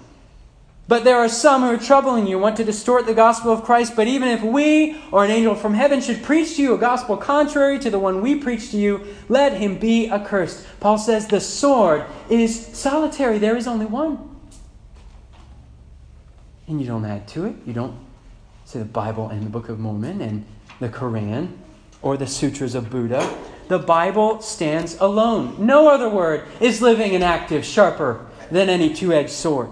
but 0.88 1.04
there 1.04 1.18
are 1.18 1.30
some 1.30 1.64
who 1.64 1.70
are 1.70 1.78
troubling 1.78 2.28
you, 2.28 2.38
want 2.38 2.58
to 2.58 2.64
distort 2.64 3.08
the 3.08 3.14
gospel 3.14 3.52
of 3.52 3.64
Christ. 3.64 3.96
But 3.96 4.08
even 4.08 4.30
if 4.30 4.44
we 4.44 4.96
or 5.12 5.26
an 5.26 5.32
angel 5.32 5.56
from 5.56 5.74
heaven 5.74 6.00
should 6.00 6.22
preach 6.22 6.58
to 6.58 6.62
you 6.62 6.76
a 6.76 6.78
gospel 6.78 7.18
contrary 7.18 7.80
to 7.80 7.90
the 7.90 7.98
one 7.98 8.22
we 8.22 8.36
preach 8.36 8.70
to 8.72 8.78
you, 8.78 9.06
let 9.28 9.54
him 9.54 9.80
be 9.80 10.10
accursed. 10.10 10.66
Paul 10.80 11.00
says 11.00 11.28
the 11.28 11.42
sword 11.42 12.06
is 12.30 12.68
solitary, 12.68 13.40
there 13.40 13.58
is 13.58 13.68
only 13.68 13.88
one. 13.88 14.36
And 16.68 16.80
you 16.80 16.86
don't 16.86 17.06
add 17.06 17.28
to 17.30 17.46
it. 17.46 17.56
You 17.66 17.74
don't 17.74 17.98
say 18.66 18.80
the 18.80 18.86
Bible 18.86 19.30
and 19.30 19.44
the 19.44 19.50
Book 19.50 19.70
of 19.70 19.80
Mormon 19.80 20.22
and 20.22 20.46
the 20.80 20.90
Quran 20.90 21.52
or 22.04 22.16
the 22.16 22.28
Sutras 22.28 22.76
of 22.76 22.92
Buddha. 22.92 23.28
The 23.70 23.80
Bible 23.80 24.42
stands 24.42 24.98
alone. 25.00 25.66
No 25.66 25.90
other 25.90 26.10
word 26.10 26.44
is 26.60 26.80
living 26.80 27.16
and 27.16 27.24
active, 27.24 27.66
sharper 27.66 28.28
than 28.52 28.70
any 28.70 28.94
two 28.94 29.12
edged 29.12 29.32
sword. 29.32 29.70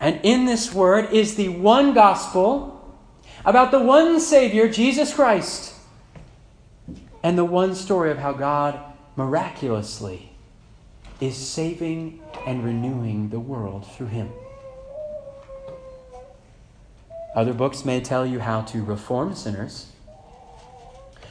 And 0.00 0.20
in 0.22 0.44
this 0.44 0.72
word 0.74 1.12
is 1.12 1.36
the 1.36 1.48
one 1.48 1.94
gospel 1.94 2.72
about 3.44 3.70
the 3.70 3.78
one 3.78 4.20
Savior, 4.20 4.68
Jesus 4.68 5.14
Christ, 5.14 5.74
and 7.22 7.38
the 7.38 7.44
one 7.44 7.74
story 7.74 8.10
of 8.10 8.18
how 8.18 8.32
God 8.32 8.78
miraculously 9.16 10.32
is 11.20 11.36
saving 11.36 12.20
and 12.46 12.64
renewing 12.64 13.30
the 13.30 13.40
world 13.40 13.86
through 13.92 14.08
Him. 14.08 14.30
Other 17.34 17.52
books 17.52 17.84
may 17.84 18.00
tell 18.00 18.26
you 18.26 18.40
how 18.40 18.62
to 18.62 18.82
reform 18.82 19.34
sinners. 19.34 19.92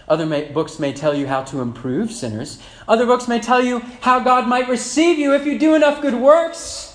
Other 0.08 0.26
may, 0.26 0.52
books 0.52 0.80
may 0.80 0.94
tell 0.94 1.16
you 1.16 1.26
how 1.28 1.44
to 1.44 1.62
improve 1.62 2.12
sinners. 2.12 2.62
Other 2.88 3.06
books 3.06 3.28
may 3.28 3.40
tell 3.40 3.64
you 3.64 3.80
how 4.02 4.20
God 4.20 4.48
might 4.48 4.70
receive 4.70 5.18
you 5.18 5.34
if 5.34 5.46
you 5.46 5.58
do 5.58 5.74
enough 5.74 6.02
good 6.02 6.14
works. 6.14 6.95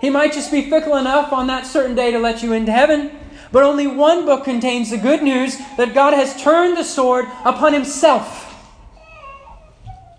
He 0.00 0.10
might 0.10 0.32
just 0.32 0.50
be 0.50 0.70
fickle 0.70 0.96
enough 0.96 1.32
on 1.32 1.46
that 1.48 1.66
certain 1.66 1.94
day 1.94 2.10
to 2.10 2.18
let 2.18 2.42
you 2.42 2.52
into 2.52 2.72
heaven. 2.72 3.10
But 3.52 3.64
only 3.64 3.86
one 3.86 4.24
book 4.24 4.44
contains 4.44 4.90
the 4.90 4.98
good 4.98 5.22
news 5.22 5.58
that 5.76 5.92
God 5.92 6.14
has 6.14 6.40
turned 6.40 6.76
the 6.76 6.84
sword 6.84 7.26
upon 7.44 7.72
himself 7.72 8.46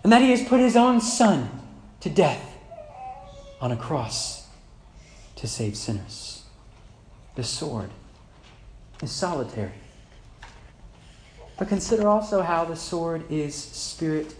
and 0.02 0.12
that 0.12 0.22
he 0.22 0.30
has 0.30 0.42
put 0.42 0.60
his 0.60 0.76
own 0.76 1.00
son 1.00 1.48
to 2.00 2.10
death 2.10 2.56
on 3.60 3.72
a 3.72 3.76
cross 3.76 4.48
to 5.36 5.46
save 5.46 5.76
sinners. 5.76 6.44
The 7.36 7.44
sword 7.44 7.90
is 9.02 9.10
solitary. 9.10 9.72
But 11.58 11.68
consider 11.68 12.08
also 12.08 12.42
how 12.42 12.64
the 12.64 12.76
sword 12.76 13.30
is 13.30 13.54
spirit 13.54 14.34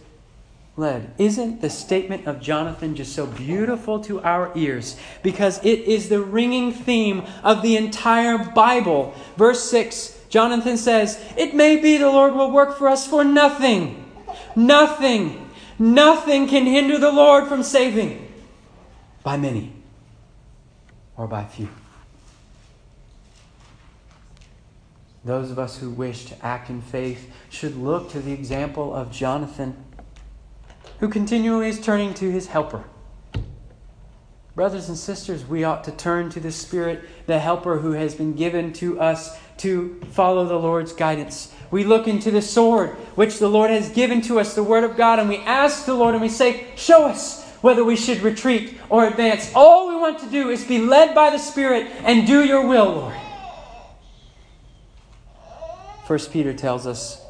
led. 0.77 1.13
Isn't 1.19 1.61
the 1.61 1.71
statement 1.71 2.27
of 2.27 2.41
Jonathan 2.41 2.97
just 2.97 3.15
so 3.15 3.27
beautiful 3.27 4.01
to 4.05 4.21
our 4.23 4.51
ears? 4.57 4.97
Because 5.23 5.59
it 5.65 5.81
is 5.81 6.09
the 6.09 6.21
ringing 6.21 6.73
theme 6.73 7.25
of 7.43 7.63
the 7.63 7.77
entire 7.77 8.39
Bible. 8.39 9.15
Verse 9.37 9.69
6, 9.71 10.19
Jonathan 10.29 10.77
says, 10.77 11.23
It 11.37 11.55
may 11.55 11.77
be 11.77 11.99
the 11.99 12.11
Lord 12.11 12.35
will 12.35 12.51
work 12.51 12.79
for 12.79 12.89
us 12.89 13.07
for 13.07 13.23
nothing. 13.23 14.11
Nothing. 14.57 15.51
Nothing 15.79 16.49
can 16.49 16.65
hinder 16.65 16.99
the 16.99 17.13
Lord 17.13 17.49
from 17.49 17.63
saving 17.63 18.29
by 19.23 19.37
many 19.37 19.73
or 21.17 21.27
by 21.27 21.45
few. 21.45 21.69
Those 25.25 25.51
of 25.51 25.59
us 25.59 25.79
who 25.79 25.91
wish 25.91 26.25
to 26.27 26.45
act 26.45 26.69
in 26.69 26.83
faith 26.83 27.31
should 27.49 27.77
look 27.77 28.11
to 28.11 28.21
the 28.21 28.33
example 28.33 28.93
of 28.93 29.13
Jonathan 29.13 29.82
who 31.03 31.09
continually 31.09 31.69
is 31.69 31.81
turning 31.81 32.15
to 32.15 32.31
his 32.31 32.47
helper. 32.47 32.85
Brothers 34.55 34.89
and 34.89 34.97
sisters, 34.97 35.45
we 35.45 35.65
ought 35.65 35.83
to 35.83 35.91
turn 35.91 36.31
to 36.31 36.39
the 36.39 36.53
Spirit, 36.53 37.03
the 37.27 37.41
helper 37.41 37.79
who 37.79 37.91
has 37.91 38.15
been 38.15 38.35
given 38.35 38.73
to 38.75 39.01
us 39.01 39.37
to 39.57 40.01
follow 40.13 40.45
the 40.45 40.57
Lord's 40.57 40.93
guidance. 40.93 41.53
We 41.73 41.83
look 41.83 42.07
into 42.07 42.31
the 42.31 42.41
sword 42.41 42.91
which 43.17 43.41
the 43.41 43.49
Lord 43.49 43.73
has 43.73 43.89
given 43.89 44.21
to 44.23 44.39
us, 44.39 44.55
the 44.55 44.63
Word 44.63 44.85
of 44.85 44.97
God, 44.97 45.19
and 45.19 45.29
we 45.29 45.39
ask 45.39 45.87
the 45.87 45.95
Lord 45.95 46.15
and 46.15 46.23
we 46.23 46.29
say, 46.29 46.69
Show 46.77 47.05
us 47.07 47.45
whether 47.63 47.83
we 47.83 47.97
should 47.97 48.21
retreat 48.21 48.79
or 48.89 49.05
advance. 49.05 49.51
All 49.57 49.89
we 49.89 49.97
want 49.97 50.21
to 50.21 50.31
do 50.31 50.51
is 50.51 50.65
be 50.65 50.79
led 50.79 51.17
by 51.17 51.31
the 51.31 51.39
Spirit 51.39 51.89
and 52.05 52.29
do 52.29 52.45
your 52.45 52.65
will, 52.69 52.93
Lord. 52.93 53.17
First 56.07 56.33
Peter 56.33 56.55
tells 56.55 56.87
us 56.87 57.22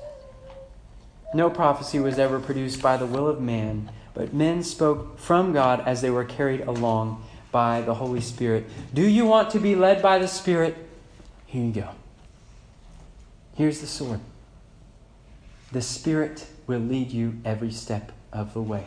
no 1.34 1.50
prophecy 1.50 1.98
was 1.98 2.18
ever 2.18 2.38
produced 2.38 2.82
by 2.82 2.96
the 2.96 3.06
will 3.06 3.26
of 3.26 3.40
man, 3.40 3.90
but 4.14 4.34
men 4.34 4.62
spoke 4.62 5.18
from 5.18 5.52
God 5.52 5.82
as 5.86 6.00
they 6.00 6.10
were 6.10 6.24
carried 6.24 6.60
along 6.62 7.24
by 7.50 7.80
the 7.82 7.94
Holy 7.94 8.20
Spirit. 8.20 8.66
Do 8.92 9.02
you 9.02 9.26
want 9.26 9.50
to 9.50 9.58
be 9.58 9.74
led 9.74 10.02
by 10.02 10.18
the 10.18 10.28
Spirit? 10.28 10.76
Here 11.46 11.64
you 11.64 11.72
go. 11.72 11.88
Here's 13.54 13.80
the 13.80 13.86
sword. 13.86 14.20
The 15.70 15.82
Spirit 15.82 16.46
will 16.66 16.80
lead 16.80 17.10
you 17.10 17.40
every 17.44 17.70
step 17.70 18.12
of 18.32 18.54
the 18.54 18.62
way. 18.62 18.86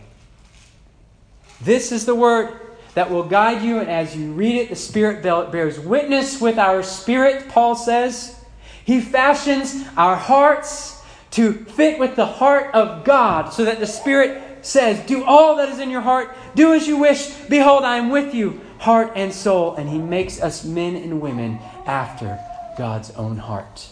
This 1.62 1.92
is 1.92 2.06
the 2.06 2.16
word 2.16 2.60
that 2.96 3.12
will 3.12 3.24
guide 3.24 3.62
you, 3.62 3.80
and 3.80 3.90
as 3.90 4.16
you 4.16 4.32
read 4.34 4.56
it, 4.56 4.70
the 4.70 4.76
Spirit 4.76 5.22
bears 5.24 5.80
witness 5.80 6.40
with 6.40 6.58
our 6.58 6.82
spirit, 6.84 7.50
Paul 7.50 7.76
says. 7.76 8.40
He 8.84 9.02
fashions 9.02 9.84
our 9.98 10.16
hearts 10.16 10.95
to 11.36 11.54
fit 11.54 12.00
with 12.00 12.16
the 12.16 12.26
heart 12.26 12.74
of 12.74 13.04
God, 13.04 13.50
so 13.50 13.66
that 13.66 13.80
the 13.80 13.88
Spirit 13.88 14.66
says, 14.66 15.06
Do 15.06 15.24
all 15.26 15.58
that 15.58 15.70
is 15.70 15.80
in 15.80 15.90
your 15.90 16.02
heart, 16.02 16.36
do 16.56 16.74
as 16.74 16.88
you 16.88 16.98
wish. 16.98 17.30
Behold, 17.50 17.84
I 17.84 17.98
am 17.98 18.10
with 18.10 18.34
you, 18.34 18.62
heart 18.80 19.12
and 19.16 19.34
soul. 19.34 19.76
And 19.76 19.90
He 19.90 20.00
makes 20.00 20.42
us 20.42 20.64
men 20.64 20.96
and 20.96 21.20
women 21.20 21.60
after 21.86 22.40
God's 22.78 23.12
own 23.12 23.38
heart. 23.38 23.90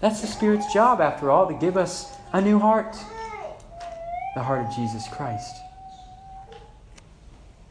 That's 0.00 0.22
the 0.22 0.26
Spirit's 0.26 0.72
job, 0.72 1.02
after 1.02 1.30
all, 1.30 1.46
to 1.48 1.54
give 1.54 1.76
us 1.76 2.10
a 2.32 2.40
new 2.40 2.58
heart 2.58 2.96
the 4.34 4.42
heart 4.42 4.64
of 4.64 4.74
Jesus 4.74 5.08
Christ. 5.08 5.56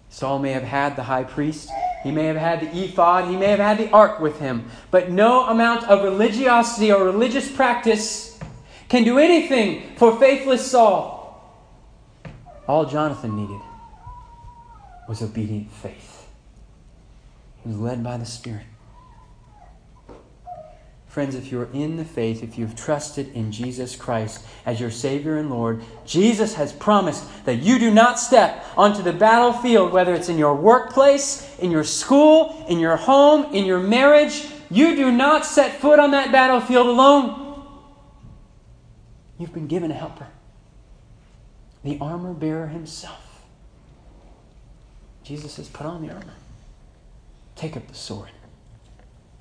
Saul 0.09 0.39
may 0.39 0.51
have 0.51 0.63
had 0.63 0.95
the 0.95 1.03
high 1.03 1.23
priest 1.23 1.69
he 2.03 2.11
may 2.11 2.25
have 2.25 2.37
had 2.37 2.61
the 2.61 2.83
ephod, 2.83 3.29
he 3.29 3.35
may 3.35 3.47
have 3.47 3.59
had 3.59 3.77
the 3.77 3.89
ark 3.91 4.19
with 4.19 4.39
him, 4.39 4.69
but 4.91 5.11
no 5.11 5.45
amount 5.47 5.83
of 5.85 6.03
religiosity 6.03 6.91
or 6.91 7.03
religious 7.03 7.51
practice 7.51 8.39
can 8.87 9.03
do 9.03 9.19
anything 9.19 9.95
for 9.97 10.17
faithless 10.17 10.69
Saul. 10.71 11.19
All 12.67 12.85
Jonathan 12.85 13.35
needed 13.35 13.61
was 15.07 15.21
obedient 15.21 15.71
faith. 15.71 16.27
He 17.63 17.69
was 17.69 17.79
led 17.79 18.03
by 18.03 18.17
the 18.17 18.25
Spirit. 18.25 18.65
Friends, 21.09 21.33
if 21.33 21.51
you're 21.51 21.69
in 21.73 21.97
the 21.97 22.05
faith, 22.05 22.43
if 22.43 22.55
you've 22.55 22.75
trusted 22.75 23.33
in 23.33 23.51
Jesus 23.51 23.95
Christ 23.95 24.45
as 24.63 24.79
your 24.79 24.91
Savior 24.91 25.37
and 25.37 25.49
Lord, 25.49 25.83
Jesus 26.05 26.53
has 26.53 26.71
promised 26.71 27.25
that 27.45 27.55
you 27.55 27.79
do 27.79 27.89
not 27.89 28.19
step 28.19 28.63
onto 28.77 29.01
the 29.01 29.11
battlefield, 29.11 29.91
whether 29.91 30.13
it's 30.13 30.29
in 30.29 30.37
your 30.37 30.53
workplace, 30.53 31.57
in 31.57 31.71
your 31.71 31.83
school, 31.83 32.63
in 32.69 32.77
your 32.77 32.95
home, 32.95 33.55
in 33.55 33.65
your 33.65 33.79
marriage. 33.79 34.45
You 34.69 34.95
do 34.95 35.11
not 35.11 35.47
set 35.47 35.81
foot 35.81 35.97
on 35.97 36.11
that 36.11 36.31
battlefield 36.31 36.85
alone. 36.85 37.65
You've 39.39 39.53
been 39.53 39.67
given 39.67 39.89
a 39.89 39.95
helper, 39.95 40.27
the 41.83 41.97
armor 41.99 42.33
bearer 42.33 42.67
himself. 42.67 43.41
Jesus 45.23 45.53
says, 45.53 45.69
Put 45.69 45.87
on 45.87 46.05
the 46.05 46.13
armor, 46.13 46.35
take 47.55 47.75
up 47.75 47.87
the 47.87 47.95
sword, 47.95 48.29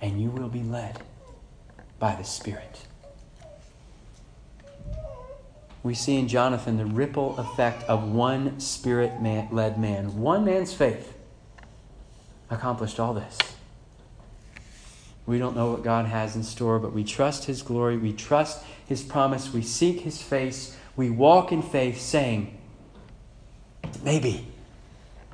and 0.01 0.19
you 0.19 0.31
will 0.31 0.49
be 0.49 0.63
led 0.63 1.03
by 1.99 2.15
the 2.15 2.25
Spirit. 2.25 2.87
We 5.83 5.95
see 5.95 6.17
in 6.17 6.29
Jonathan 6.29 6.77
the 6.77 6.87
ripple 6.87 7.39
effect 7.39 7.85
of 7.85 8.11
one 8.11 8.61
spirit 8.61 9.23
led 9.23 9.79
man. 9.79 10.19
One 10.19 10.45
man's 10.45 10.75
faith 10.75 11.15
accomplished 12.51 12.99
all 12.99 13.15
this. 13.15 13.39
We 15.25 15.39
don't 15.39 15.55
know 15.55 15.71
what 15.71 15.85
God 15.85 16.07
has 16.07 16.35
in 16.35 16.43
store, 16.43 16.79
but 16.79 16.93
we 16.93 17.05
trust 17.05 17.45
His 17.45 17.63
glory. 17.63 17.97
We 17.97 18.13
trust 18.13 18.65
His 18.87 19.03
promise. 19.03 19.53
We 19.53 19.63
seek 19.63 20.01
His 20.01 20.21
face. 20.23 20.77
We 20.97 21.11
walk 21.11 21.53
in 21.53 21.63
faith, 21.63 22.01
saying, 22.01 22.59
maybe 24.03 24.47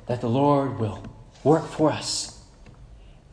that 0.05 0.21
the 0.21 0.29
Lord 0.29 0.79
will 0.79 1.01
work 1.43 1.65
for 1.65 1.91
us. 1.91 2.43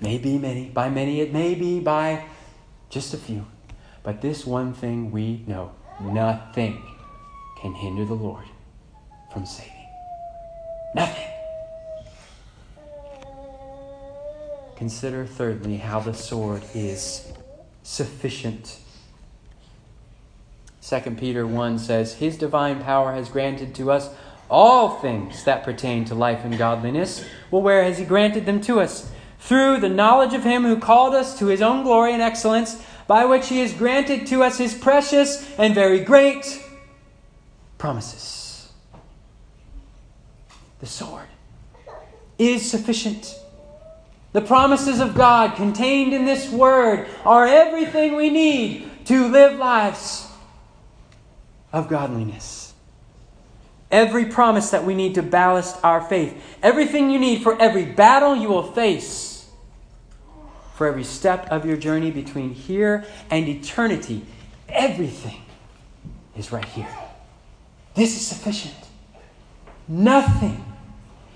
Maybe 0.01 0.39
many, 0.39 0.67
by 0.67 0.89
many, 0.89 1.21
it 1.21 1.33
may 1.33 1.55
be 1.55 1.81
by 1.81 2.25
just 2.93 3.15
a 3.15 3.17
few. 3.17 3.47
But 4.03 4.21
this 4.21 4.47
one 4.47 4.75
thing 4.75 5.11
we 5.11 5.43
know 5.47 5.73
nothing 6.01 6.83
can 7.61 7.75
hinder 7.75 8.05
the 8.05 8.15
Lord 8.15 8.45
from 9.33 9.47
saving. 9.47 9.73
Nothing. 10.95 11.29
Consider, 14.77 15.25
thirdly, 15.25 15.77
how 15.77 16.01
the 16.01 16.13
sword 16.13 16.65
is 16.75 17.33
sufficient. 17.85 18.79
2 20.83 21.01
Peter 21.13 21.47
1 21.47 21.79
says, 21.79 22.15
His 22.15 22.37
divine 22.37 22.83
power 22.83 23.15
has 23.15 23.29
granted 23.29 23.75
to 23.77 23.93
us 23.93 24.11
all 24.51 24.99
things 24.99 25.45
that 25.45 25.63
pertain 25.63 26.05
to 26.07 26.15
life 26.15 26.45
and 26.45 26.59
godliness. 26.59 27.25
Well, 27.51 27.63
where 27.63 27.85
has 27.85 27.99
He 27.99 28.05
granted 28.05 28.45
them 28.45 28.61
to 28.63 28.81
us? 28.81 29.12
Through 29.45 29.81
the 29.81 29.89
knowledge 29.89 30.35
of 30.35 30.45
Him 30.45 30.63
who 30.63 30.79
called 30.79 31.15
us 31.15 31.39
to 31.39 31.47
His 31.47 31.63
own 31.63 31.83
glory 31.83 32.13
and 32.13 32.23
excellence, 32.23 32.81
by 33.07 33.25
which 33.25 33.49
He 33.49 33.59
has 33.59 33.73
granted 33.73 34.27
to 34.29 34.43
us 34.43 34.59
His 34.59 34.73
precious 34.73 35.49
and 35.59 35.75
very 35.75 36.01
great 36.01 36.65
promises. 37.77 38.71
The 40.79 40.87
sword 40.87 41.27
is 42.39 42.69
sufficient. 42.69 43.35
The 44.33 44.41
promises 44.41 45.01
of 45.01 45.15
God 45.15 45.57
contained 45.57 46.15
in 46.15 46.25
this 46.25 46.51
word 46.51 47.09
are 47.25 47.47
everything 47.47 48.15
we 48.15 48.31
need 48.31 48.91
to 49.07 49.29
live 49.29 49.59
lives 49.59 50.29
of 51.73 51.89
godliness. 51.89 52.73
Every 53.91 54.25
promise 54.25 54.71
that 54.71 54.85
we 54.85 54.95
need 54.95 55.17
to 55.17 55.23
ballast 55.23 55.77
our 55.85 56.01
faith. 56.01 56.41
Everything 56.63 57.11
you 57.11 57.19
need 57.19 57.43
for 57.43 57.61
every 57.61 57.85
battle 57.85 58.35
you 58.35 58.49
will 58.49 58.73
face. 58.73 59.32
For 60.83 60.89
every 60.89 61.05
step 61.05 61.47
of 61.49 61.65
your 61.65 61.77
journey 61.77 62.11
between 62.11 62.55
here 62.55 63.05
and 63.31 63.47
eternity. 63.47 64.27
Everything 64.69 65.43
is 66.37 66.51
right 66.51 66.65
here. 66.65 66.89
This 67.95 68.17
is 68.17 68.27
sufficient. 68.27 68.75
Nothing 69.87 70.65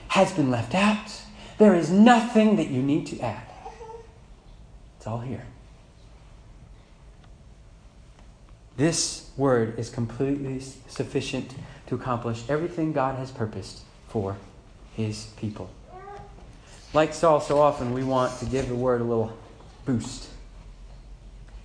has 0.09 0.33
been 0.33 0.51
left 0.51 0.75
out. 0.75 1.13
There 1.59 1.77
is 1.77 1.93
nothing 1.93 2.57
that 2.57 2.71
you 2.71 2.83
need 2.83 3.07
to 3.07 3.21
add. 3.21 3.47
It's 4.97 5.07
all 5.07 5.21
here. 5.21 5.47
This 8.77 9.31
word 9.37 9.79
is 9.79 9.91
completely 9.91 10.59
sufficient 10.89 11.55
to 11.87 11.95
accomplish 11.95 12.43
everything 12.49 12.93
God 12.93 13.17
has 13.17 13.31
purposed 13.31 13.83
for 14.09 14.39
his 14.97 15.27
people. 15.37 15.71
Like 16.93 17.13
Saul, 17.13 17.41
so 17.41 17.61
often 17.61 17.93
we 17.93 18.05
want 18.05 18.39
to 18.41 18.47
give 18.47 18.69
the 18.69 18.75
word 18.75 19.01
a 19.01 19.05
little 19.05 19.37
boost. 19.85 20.29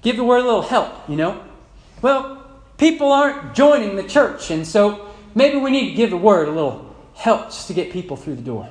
Give 0.02 0.18
the 0.18 0.24
word 0.24 0.40
a 0.40 0.46
little 0.46 0.64
help, 0.64 1.10
you 1.10 1.16
know? 1.16 1.44
Well, 2.02 2.46
people 2.78 3.12
aren't 3.12 3.54
joining 3.54 3.96
the 3.96 4.04
church, 4.04 4.50
and 4.52 4.66
so 4.66 5.08
maybe 5.36 5.58
we 5.58 5.72
need 5.72 5.90
to 5.90 5.96
give 5.96 6.10
the 6.10 6.18
word 6.18 6.48
a 6.48 6.52
little 6.52 6.96
help 7.14 7.46
just 7.46 7.68
to 7.68 7.74
get 7.74 7.92
people 7.92 8.18
through 8.18 8.36
the 8.36 8.42
door. 8.42 8.68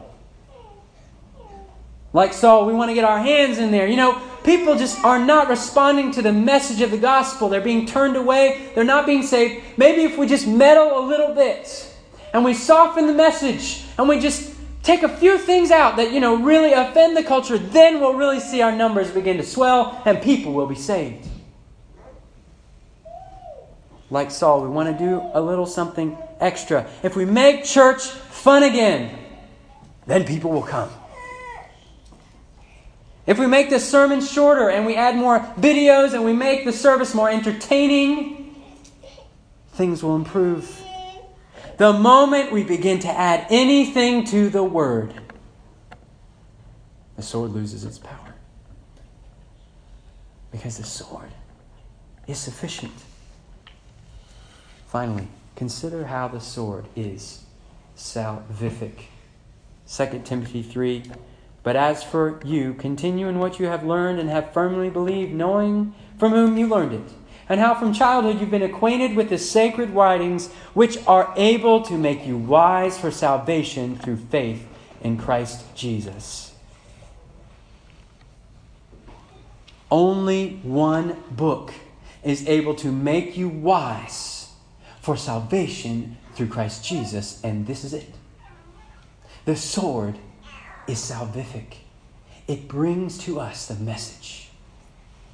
Like 2.12 2.32
Saul, 2.32 2.66
we 2.66 2.72
want 2.72 2.90
to 2.90 2.94
get 2.94 3.04
our 3.04 3.20
hands 3.20 3.58
in 3.58 3.70
there. 3.70 3.86
You 3.86 3.96
know, 3.96 4.20
people 4.42 4.76
just 4.76 5.02
are 5.04 5.18
not 5.18 5.48
responding 5.48 6.10
to 6.12 6.22
the 6.22 6.32
message 6.32 6.80
of 6.80 6.90
the 6.90 6.98
gospel. 6.98 7.48
They're 7.48 7.60
being 7.60 7.86
turned 7.86 8.16
away, 8.16 8.70
they're 8.74 8.82
not 8.84 9.06
being 9.06 9.22
saved. 9.22 9.62
Maybe 9.76 10.02
if 10.02 10.18
we 10.18 10.26
just 10.26 10.46
meddle 10.48 10.98
a 10.98 11.06
little 11.06 11.34
bit 11.34 11.94
and 12.32 12.44
we 12.44 12.54
soften 12.54 13.06
the 13.06 13.12
message 13.12 13.84
and 13.96 14.08
we 14.08 14.18
just 14.18 14.49
take 14.82 15.02
a 15.02 15.08
few 15.08 15.38
things 15.38 15.70
out 15.70 15.96
that, 15.96 16.12
you 16.12 16.20
know, 16.20 16.36
really 16.36 16.72
offend 16.72 17.16
the 17.16 17.22
culture, 17.22 17.58
then 17.58 18.00
we'll 18.00 18.14
really 18.14 18.40
see 18.40 18.62
our 18.62 18.72
numbers 18.72 19.10
begin 19.10 19.36
to 19.36 19.42
swell 19.42 20.00
and 20.04 20.22
people 20.22 20.52
will 20.52 20.66
be 20.66 20.74
saved. 20.74 21.26
Like 24.10 24.30
Saul, 24.30 24.62
we 24.62 24.68
want 24.68 24.96
to 24.96 25.04
do 25.04 25.22
a 25.34 25.40
little 25.40 25.66
something 25.66 26.18
extra. 26.40 26.88
If 27.02 27.14
we 27.14 27.24
make 27.24 27.64
church 27.64 28.02
fun 28.08 28.64
again, 28.64 29.16
then 30.06 30.24
people 30.24 30.50
will 30.50 30.62
come. 30.62 30.90
If 33.26 33.38
we 33.38 33.46
make 33.46 33.70
the 33.70 33.78
sermon 33.78 34.20
shorter 34.20 34.70
and 34.70 34.84
we 34.86 34.96
add 34.96 35.14
more 35.14 35.38
videos 35.58 36.14
and 36.14 36.24
we 36.24 36.32
make 36.32 36.64
the 36.64 36.72
service 36.72 37.14
more 37.14 37.30
entertaining, 37.30 38.60
things 39.74 40.02
will 40.02 40.16
improve. 40.16 40.82
The 41.80 41.94
moment 41.94 42.52
we 42.52 42.62
begin 42.62 42.98
to 42.98 43.08
add 43.08 43.46
anything 43.48 44.26
to 44.26 44.50
the 44.50 44.62
word, 44.62 45.14
the 47.16 47.22
sword 47.22 47.52
loses 47.52 47.84
its 47.84 47.98
power. 47.98 48.34
Because 50.52 50.76
the 50.76 50.84
sword 50.84 51.30
is 52.26 52.36
sufficient. 52.36 52.92
Finally, 54.88 55.28
consider 55.56 56.04
how 56.04 56.28
the 56.28 56.38
sword 56.38 56.84
is 56.94 57.44
salvific. 57.96 59.04
2 59.90 60.20
Timothy 60.22 60.62
3 60.62 61.04
but 61.62 61.76
as 61.76 62.02
for 62.02 62.40
you, 62.44 62.74
continue 62.74 63.28
in 63.28 63.38
what 63.38 63.58
you 63.58 63.66
have 63.66 63.84
learned 63.84 64.18
and 64.18 64.30
have 64.30 64.52
firmly 64.52 64.88
believed, 64.88 65.32
knowing 65.32 65.94
from 66.18 66.32
whom 66.32 66.56
you 66.56 66.66
learned 66.66 66.94
it, 66.94 67.12
and 67.50 67.58
how 67.58 67.74
from 67.74 67.92
childhood 67.92 68.40
you've 68.40 68.50
been 68.50 68.62
acquainted 68.62 69.16
with 69.16 69.28
the 69.28 69.36
sacred 69.36 69.90
writings, 69.90 70.52
which 70.72 70.96
are 71.08 71.34
able 71.36 71.82
to 71.82 71.94
make 71.94 72.24
you 72.24 72.36
wise 72.36 72.96
for 72.96 73.10
salvation 73.10 73.96
through 73.96 74.18
faith 74.18 74.68
in 75.02 75.18
Christ 75.18 75.64
Jesus. 75.74 76.54
Only 79.90 80.60
one 80.62 81.20
book 81.28 81.74
is 82.22 82.46
able 82.46 82.76
to 82.76 82.92
make 82.92 83.36
you 83.36 83.48
wise 83.48 84.52
for 85.00 85.16
salvation 85.16 86.18
through 86.36 86.48
Christ 86.48 86.84
Jesus, 86.84 87.42
and 87.42 87.66
this 87.66 87.82
is 87.82 87.92
it. 87.92 88.14
The 89.44 89.56
sword 89.56 90.20
is 90.86 90.98
salvific. 90.98 91.78
It 92.46 92.68
brings 92.68 93.18
to 93.24 93.40
us 93.40 93.66
the 93.66 93.74
message 93.74 94.50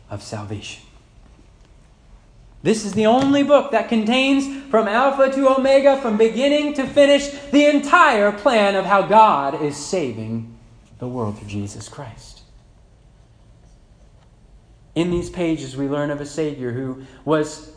of 0.08 0.22
salvation. 0.22 0.85
This 2.62 2.84
is 2.84 2.94
the 2.94 3.06
only 3.06 3.42
book 3.42 3.70
that 3.70 3.88
contains 3.88 4.64
from 4.70 4.88
Alpha 4.88 5.30
to 5.32 5.56
Omega, 5.56 6.00
from 6.00 6.16
beginning 6.16 6.74
to 6.74 6.86
finish, 6.86 7.28
the 7.50 7.66
entire 7.66 8.32
plan 8.32 8.74
of 8.74 8.84
how 8.84 9.02
God 9.02 9.62
is 9.62 9.76
saving 9.76 10.56
the 10.98 11.08
world 11.08 11.38
through 11.38 11.48
Jesus 11.48 11.88
Christ. 11.88 12.42
In 14.94 15.10
these 15.10 15.30
pages, 15.30 15.76
we 15.76 15.88
learn 15.88 16.10
of 16.10 16.20
a 16.20 16.26
Savior 16.26 16.72
who 16.72 17.04
was 17.24 17.72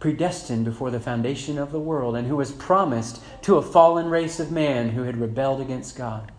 predestined 0.00 0.64
before 0.64 0.90
the 0.90 0.98
foundation 0.98 1.58
of 1.58 1.70
the 1.70 1.78
world 1.78 2.16
and 2.16 2.26
who 2.26 2.36
was 2.36 2.50
promised 2.50 3.22
to 3.42 3.56
a 3.56 3.62
fallen 3.62 4.06
race 4.06 4.40
of 4.40 4.50
man 4.50 4.88
who 4.88 5.04
had 5.04 5.16
rebelled 5.18 5.60
against 5.60 5.96
God 5.96 6.32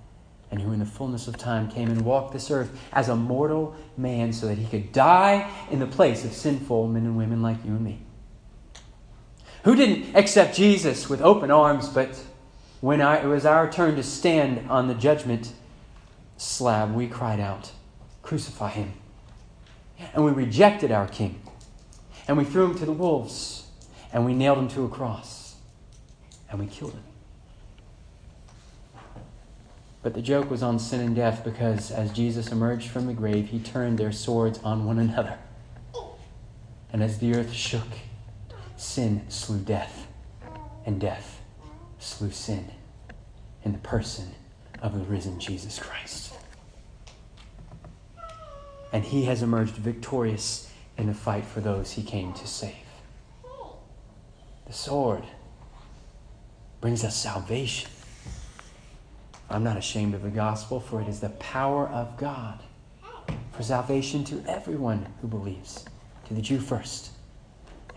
and 0.53 0.61
who 0.61 0.71
in 0.71 0.77
the 0.77 0.85
fullness 0.85 1.27
of 1.27 1.35
time 1.35 1.67
came 1.67 1.89
and 1.89 2.05
walked 2.05 2.31
this 2.31 2.51
earth 2.51 2.79
as 2.91 3.09
a 3.09 3.15
mortal 3.15 3.75
man 3.97 4.31
so 4.31 4.45
that 4.45 4.59
he 4.59 4.65
could 4.67 4.91
die 4.91 5.49
in 5.71 5.79
the 5.79 5.87
place 5.87 6.23
of 6.23 6.31
sinful 6.31 6.87
men 6.87 7.05
and 7.05 7.17
women 7.17 7.41
like 7.41 7.57
you 7.65 7.71
and 7.71 7.81
me. 7.81 7.99
Who 9.63 9.75
didn't 9.75 10.15
accept 10.15 10.55
Jesus 10.55 11.09
with 11.09 11.23
open 11.23 11.49
arms, 11.49 11.89
but 11.89 12.21
when 12.81 13.01
it 13.01 13.25
was 13.25 13.47
our 13.47 13.67
turn 13.71 13.95
to 13.95 14.03
stand 14.03 14.69
on 14.69 14.87
the 14.87 14.93
judgment 14.93 15.53
slab, 16.37 16.93
we 16.93 17.07
cried 17.07 17.39
out, 17.39 17.71
Crucify 18.21 18.69
him. 18.69 18.93
And 20.13 20.23
we 20.23 20.31
rejected 20.31 20.91
our 20.91 21.07
king. 21.07 21.41
And 22.27 22.37
we 22.37 22.43
threw 22.43 22.65
him 22.65 22.77
to 22.77 22.85
the 22.85 22.91
wolves. 22.91 23.65
And 24.13 24.23
we 24.23 24.35
nailed 24.35 24.59
him 24.59 24.67
to 24.69 24.85
a 24.85 24.89
cross. 24.89 25.55
And 26.51 26.59
we 26.59 26.67
killed 26.67 26.93
him. 26.93 27.03
But 30.03 30.13
the 30.13 30.21
joke 30.21 30.51
was 30.51 30.61
on 30.61 30.79
sin 30.79 30.99
and 30.99 31.15
death 31.15 31.45
because 31.45 31.89
as 31.89 32.11
Jesus 32.11 32.51
emerged 32.51 32.89
from 32.89 33.07
the 33.07 33.13
grave, 33.13 33.47
he 33.47 33.59
turned 33.59 33.97
their 33.97 34.11
swords 34.11 34.59
on 34.59 34.85
one 34.85 34.99
another. 34.99 35.39
And 36.91 37.01
as 37.01 37.19
the 37.19 37.33
earth 37.33 37.53
shook, 37.53 37.87
sin 38.75 39.23
slew 39.29 39.59
death, 39.59 40.07
and 40.85 40.99
death 40.99 41.41
slew 41.99 42.31
sin 42.31 42.69
in 43.63 43.71
the 43.71 43.77
person 43.79 44.35
of 44.81 44.93
the 44.93 45.05
risen 45.05 45.39
Jesus 45.39 45.79
Christ. 45.79 46.33
And 48.91 49.05
he 49.05 49.23
has 49.23 49.41
emerged 49.41 49.75
victorious 49.75 50.69
in 50.97 51.07
the 51.07 51.13
fight 51.13 51.45
for 51.45 51.61
those 51.61 51.93
he 51.93 52.03
came 52.03 52.33
to 52.33 52.45
save. 52.45 52.75
The 54.67 54.73
sword 54.73 55.23
brings 56.81 57.05
us 57.05 57.15
salvation. 57.15 57.89
I'm 59.49 59.63
not 59.63 59.77
ashamed 59.77 60.13
of 60.15 60.23
the 60.23 60.29
gospel, 60.29 60.79
for 60.79 61.01
it 61.01 61.07
is 61.07 61.19
the 61.19 61.29
power 61.29 61.87
of 61.87 62.17
God 62.17 62.59
for 63.51 63.63
salvation 63.63 64.23
to 64.25 64.43
everyone 64.47 65.07
who 65.21 65.27
believes, 65.27 65.85
to 66.27 66.33
the 66.33 66.41
Jew 66.41 66.59
first, 66.59 67.11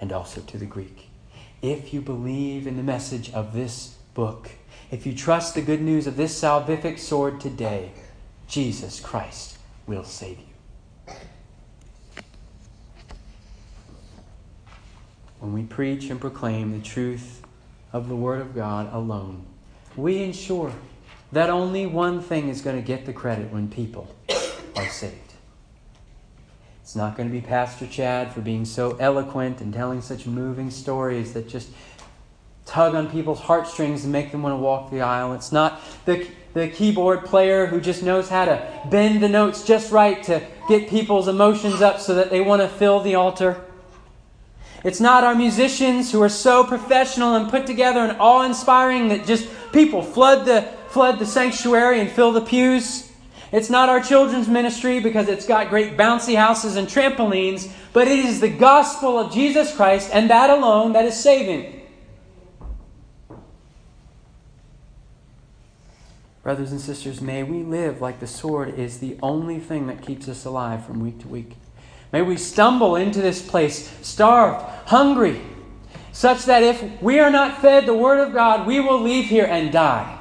and 0.01 0.13
also 0.13 0.41
to 0.43 0.59
the 0.59 0.67
Greek. 0.67 1.09
If 1.63 1.95
you 1.95 2.03
believe 2.03 2.67
in 2.67 2.77
the 2.77 2.83
message 2.83 3.33
of 3.33 3.55
this 3.55 3.97
book, 4.15 4.51
if 4.91 5.07
you 5.07 5.15
trust 5.15 5.55
the 5.55 5.63
good 5.63 5.81
news 5.81 6.07
of 6.07 6.17
this 6.17 6.39
salvific 6.39 6.99
sword 6.99 7.41
today, 7.41 7.93
Jesus 8.47 9.01
Christ 9.01 9.59
will 9.87 10.05
save 10.05 10.39
you. 10.39 11.15
When 15.41 15.53
we 15.53 15.63
preach 15.63 16.11
and 16.11 16.21
proclaim 16.21 16.73
the 16.73 16.85
truth 16.85 17.43
of 17.93 18.09
the 18.09 18.17
Word 18.17 18.41
of 18.41 18.55
God 18.55 18.93
alone, 18.93 19.47
we 19.97 20.23
ensure 20.23 20.73
that 21.33 21.51
only 21.51 21.87
one 21.87 22.21
thing 22.21 22.49
is 22.49 22.61
going 22.61 22.77
to 22.77 22.83
get 22.83 23.07
the 23.07 23.13
credit 23.13 23.53
when 23.53 23.69
people 23.69 24.15
are 24.77 24.89
saved. 24.89 25.27
It's 26.83 26.95
not 26.95 27.17
going 27.17 27.29
to 27.29 27.33
be 27.33 27.41
Pastor 27.41 27.87
Chad 27.87 28.33
for 28.33 28.41
being 28.41 28.65
so 28.65 28.97
eloquent 29.01 29.61
and 29.61 29.75
telling 29.75 30.01
such 30.01 30.25
moving 30.27 30.71
stories 30.71 31.33
that 31.33 31.49
just 31.49 31.69
tug 32.65 32.95
on 32.95 33.11
people's 33.11 33.41
heartstrings 33.41 34.05
and 34.05 34.13
make 34.13 34.33
them 34.33 34.43
want 34.43 34.53
to 34.53 34.57
walk 34.57 34.91
the 34.91 35.01
aisle. 35.01 35.33
It's 35.35 35.51
not 35.51 35.81
the, 36.05 36.29
the 36.55 36.69
keyboard 36.69 37.25
player 37.25 37.67
who 37.67 37.81
just 37.81 38.03
knows 38.03 38.29
how 38.29 38.45
to 38.45 38.83
bend 38.91 39.23
the 39.23 39.29
notes 39.29 39.65
just 39.65 39.91
right 39.91 40.23
to 40.25 40.47
get 40.69 40.89
people's 40.89 41.29
emotions 41.29 41.83
up 41.83 42.01
so 42.01 42.15
that 42.15 42.31
they 42.31 42.41
want 42.41 42.63
to 42.63 42.69
fill 42.69 43.01
the 43.01 43.15
altar. 43.15 43.65
It's 44.85 45.01
not 45.01 45.25
our 45.25 45.35
musicians 45.35 46.13
who 46.13 46.23
are 46.23 46.29
so 46.29 46.63
professional 46.63 47.35
and 47.35 47.51
put 47.51 47.67
together 47.67 47.99
and 47.99 48.17
awe 48.21 48.43
inspiring 48.43 49.09
that 49.09 49.27
just 49.27 49.49
people 49.73 50.03
flood 50.03 50.45
the, 50.45 50.69
flood 50.97 51.19
the 51.19 51.27
sanctuary 51.27 52.01
and 52.01 52.11
fill 52.11 52.33
the 52.33 52.41
pews. 52.41 53.13
It's 53.53 53.69
not 53.69 53.91
our 53.91 54.01
children's 54.01 54.49
ministry 54.49 54.99
because 54.99 55.29
it's 55.29 55.47
got 55.47 55.69
great 55.69 55.95
bouncy 55.95 56.35
houses 56.35 56.77
and 56.77 56.89
trampolines, 56.89 57.71
but 57.93 58.09
it 58.09 58.19
is 58.19 58.41
the 58.41 58.49
gospel 58.49 59.19
of 59.19 59.31
Jesus 59.31 59.77
Christ 59.77 60.09
and 60.11 60.31
that 60.31 60.49
alone 60.49 60.95
that 60.95 61.05
is 61.05 61.15
saving. 61.15 61.83
Brothers 66.43 66.73
and 66.73 66.81
sisters, 66.81 67.21
may 67.21 67.43
we 67.43 67.63
live 67.63 68.01
like 68.01 68.19
the 68.19 68.27
sword 68.27 68.79
is 68.79 68.99
the 68.99 69.19
only 69.23 69.59
thing 69.59 69.89
that 69.89 70.01
keeps 70.01 70.31
us 70.31 70.47
alive 70.47 70.87
from 70.87 71.01
week 71.01 71.21
to 71.21 71.29
week. 71.29 71.57
May 72.11 72.23
we 72.23 72.39
stumble 72.39 72.97
into 72.97 73.21
this 73.21 73.47
place 73.47 73.95
starved, 74.01 74.65
hungry, 74.89 75.43
such 76.13 76.47
that 76.47 76.63
if 76.63 77.03
we 77.03 77.19
are 77.19 77.31
not 77.31 77.61
fed 77.61 77.85
the 77.85 77.93
Word 77.93 78.27
of 78.27 78.33
God, 78.33 78.67
we 78.67 78.81
will 78.81 79.03
leave 79.03 79.27
here 79.27 79.45
and 79.45 79.71
die. 79.71 80.16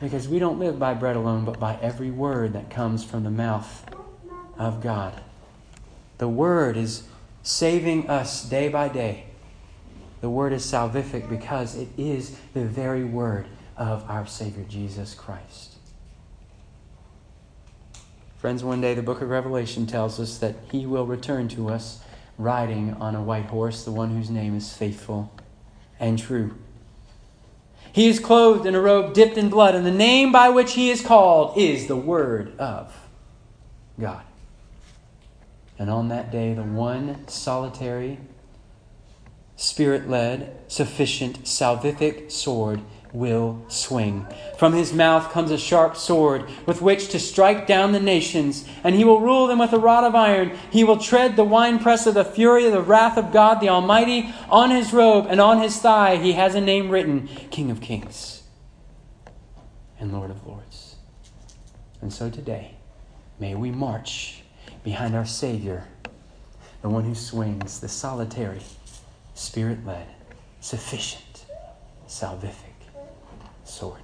Because 0.00 0.28
we 0.28 0.38
don't 0.38 0.58
live 0.58 0.78
by 0.78 0.94
bread 0.94 1.16
alone, 1.16 1.44
but 1.44 1.60
by 1.60 1.78
every 1.82 2.10
word 2.10 2.54
that 2.54 2.70
comes 2.70 3.04
from 3.04 3.22
the 3.22 3.30
mouth 3.30 3.84
of 4.56 4.82
God. 4.82 5.20
The 6.18 6.28
Word 6.28 6.76
is 6.76 7.04
saving 7.42 8.08
us 8.08 8.44
day 8.44 8.68
by 8.68 8.88
day. 8.88 9.24
The 10.20 10.30
Word 10.30 10.52
is 10.52 10.62
salvific 10.64 11.28
because 11.28 11.76
it 11.76 11.88
is 11.96 12.38
the 12.52 12.64
very 12.64 13.04
Word 13.04 13.46
of 13.76 14.04
our 14.08 14.26
Savior 14.26 14.64
Jesus 14.68 15.14
Christ. 15.14 15.76
Friends, 18.36 18.64
one 18.64 18.80
day 18.80 18.94
the 18.94 19.02
book 19.02 19.20
of 19.20 19.28
Revelation 19.28 19.86
tells 19.86 20.20
us 20.20 20.38
that 20.38 20.56
he 20.70 20.86
will 20.86 21.06
return 21.06 21.48
to 21.48 21.68
us 21.68 22.02
riding 22.38 22.94
on 22.94 23.14
a 23.14 23.22
white 23.22 23.46
horse, 23.46 23.84
the 23.84 23.92
one 23.92 24.10
whose 24.16 24.30
name 24.30 24.56
is 24.56 24.74
faithful 24.74 25.32
and 25.98 26.18
true. 26.18 26.54
He 27.92 28.08
is 28.08 28.20
clothed 28.20 28.66
in 28.66 28.74
a 28.74 28.80
robe 28.80 29.14
dipped 29.14 29.36
in 29.36 29.48
blood, 29.48 29.74
and 29.74 29.84
the 29.84 29.90
name 29.90 30.32
by 30.32 30.48
which 30.48 30.74
he 30.74 30.90
is 30.90 31.00
called 31.00 31.58
is 31.58 31.86
the 31.86 31.96
Word 31.96 32.58
of 32.58 32.94
God. 33.98 34.22
And 35.78 35.90
on 35.90 36.08
that 36.08 36.30
day, 36.30 36.54
the 36.54 36.62
one 36.62 37.26
solitary, 37.26 38.18
spirit 39.56 40.08
led, 40.08 40.56
sufficient, 40.68 41.44
salvific 41.44 42.30
sword 42.30 42.80
will 43.12 43.64
swing. 43.68 44.26
From 44.58 44.72
his 44.72 44.92
mouth 44.92 45.32
comes 45.32 45.50
a 45.50 45.58
sharp 45.58 45.96
sword 45.96 46.48
with 46.66 46.80
which 46.82 47.08
to 47.08 47.18
strike 47.18 47.66
down 47.66 47.92
the 47.92 48.00
nations, 48.00 48.64
and 48.84 48.94
he 48.94 49.04
will 49.04 49.20
rule 49.20 49.46
them 49.46 49.58
with 49.58 49.72
a 49.72 49.78
rod 49.78 50.04
of 50.04 50.14
iron. 50.14 50.56
He 50.70 50.84
will 50.84 50.98
tread 50.98 51.36
the 51.36 51.44
winepress 51.44 52.06
of 52.06 52.14
the 52.14 52.24
fury 52.24 52.66
of 52.66 52.72
the 52.72 52.82
wrath 52.82 53.16
of 53.16 53.32
God 53.32 53.60
the 53.60 53.68
Almighty. 53.68 54.32
On 54.48 54.70
his 54.70 54.92
robe 54.92 55.26
and 55.28 55.40
on 55.40 55.60
his 55.60 55.78
thigh 55.78 56.16
he 56.16 56.32
has 56.32 56.54
a 56.54 56.60
name 56.60 56.90
written 56.90 57.26
King 57.50 57.70
of 57.70 57.80
Kings 57.80 58.42
and 59.98 60.12
Lord 60.12 60.30
of 60.30 60.46
Lords. 60.46 60.96
And 62.00 62.12
so 62.12 62.30
today, 62.30 62.76
may 63.38 63.54
we 63.54 63.70
march 63.70 64.42
behind 64.82 65.14
our 65.14 65.26
Savior, 65.26 65.84
the 66.80 66.88
one 66.88 67.04
who 67.04 67.14
swings, 67.14 67.80
the 67.80 67.88
solitary, 67.88 68.62
spirit 69.34 69.84
led, 69.84 70.06
sufficient, 70.60 71.44
salvific 72.08 72.69
sword. 73.70 74.00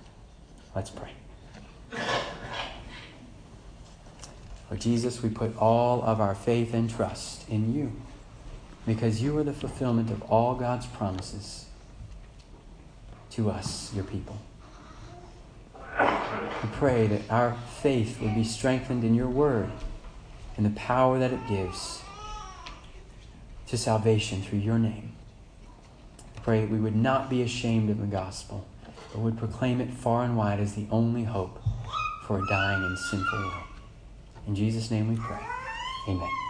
Let's 0.75 0.91
pray. 0.91 1.11
Lord 4.71 4.81
Jesus, 4.81 5.23
we 5.23 5.29
put 5.29 5.57
all 5.59 6.03
of 6.03 6.21
our 6.21 6.35
faith 6.35 6.75
and 6.75 6.91
trust 6.91 7.49
in 7.49 7.75
you 7.75 7.93
because 8.85 9.23
you 9.23 9.37
are 9.39 9.45
the 9.45 9.53
fulfillment 9.53 10.11
of 10.11 10.23
all 10.23 10.55
God's 10.55 10.87
promises 10.87 11.67
to 13.31 13.51
us, 13.51 13.93
your 13.95 14.05
people. 14.05 14.39
We 15.83 16.69
pray 16.73 17.07
that 17.07 17.31
our 17.31 17.57
faith 17.81 18.21
would 18.21 18.35
be 18.35 18.45
strengthened 18.45 19.05
in 19.05 19.15
your 19.15 19.29
word 19.29 19.71
and 20.57 20.65
the 20.65 20.71
power 20.71 21.19
that 21.19 21.33
it 21.33 21.47
gives 21.49 22.03
to 23.69 23.77
salvation 23.77 24.43
through 24.43 24.61
your 24.61 24.79
name. 24.79 25.13
Pray 26.43 26.61
that 26.61 26.71
we 26.71 26.79
would 26.79 26.97
not 26.97 27.29
be 27.29 27.43
ashamed 27.43 27.91
of 27.91 28.01
the 28.01 28.07
gospel 28.07 28.67
but 29.17 29.23
would 29.23 29.39
proclaim 29.39 29.81
it 29.81 29.91
far 29.91 30.25
and 30.25 30.37
wide 30.37 30.61
as 30.61 30.75
the 30.75 30.87
only 30.91 31.25
hope 31.25 31.59
for 32.27 32.39
a 32.39 32.47
dying 32.49 32.83
and 32.83 32.99
sinful 32.99 33.39
world. 33.39 33.65
In 34.47 34.55
Jesus' 34.55 34.91
name 34.91 35.09
we 35.09 35.17
pray. 35.17 35.41
Amen. 36.07 36.46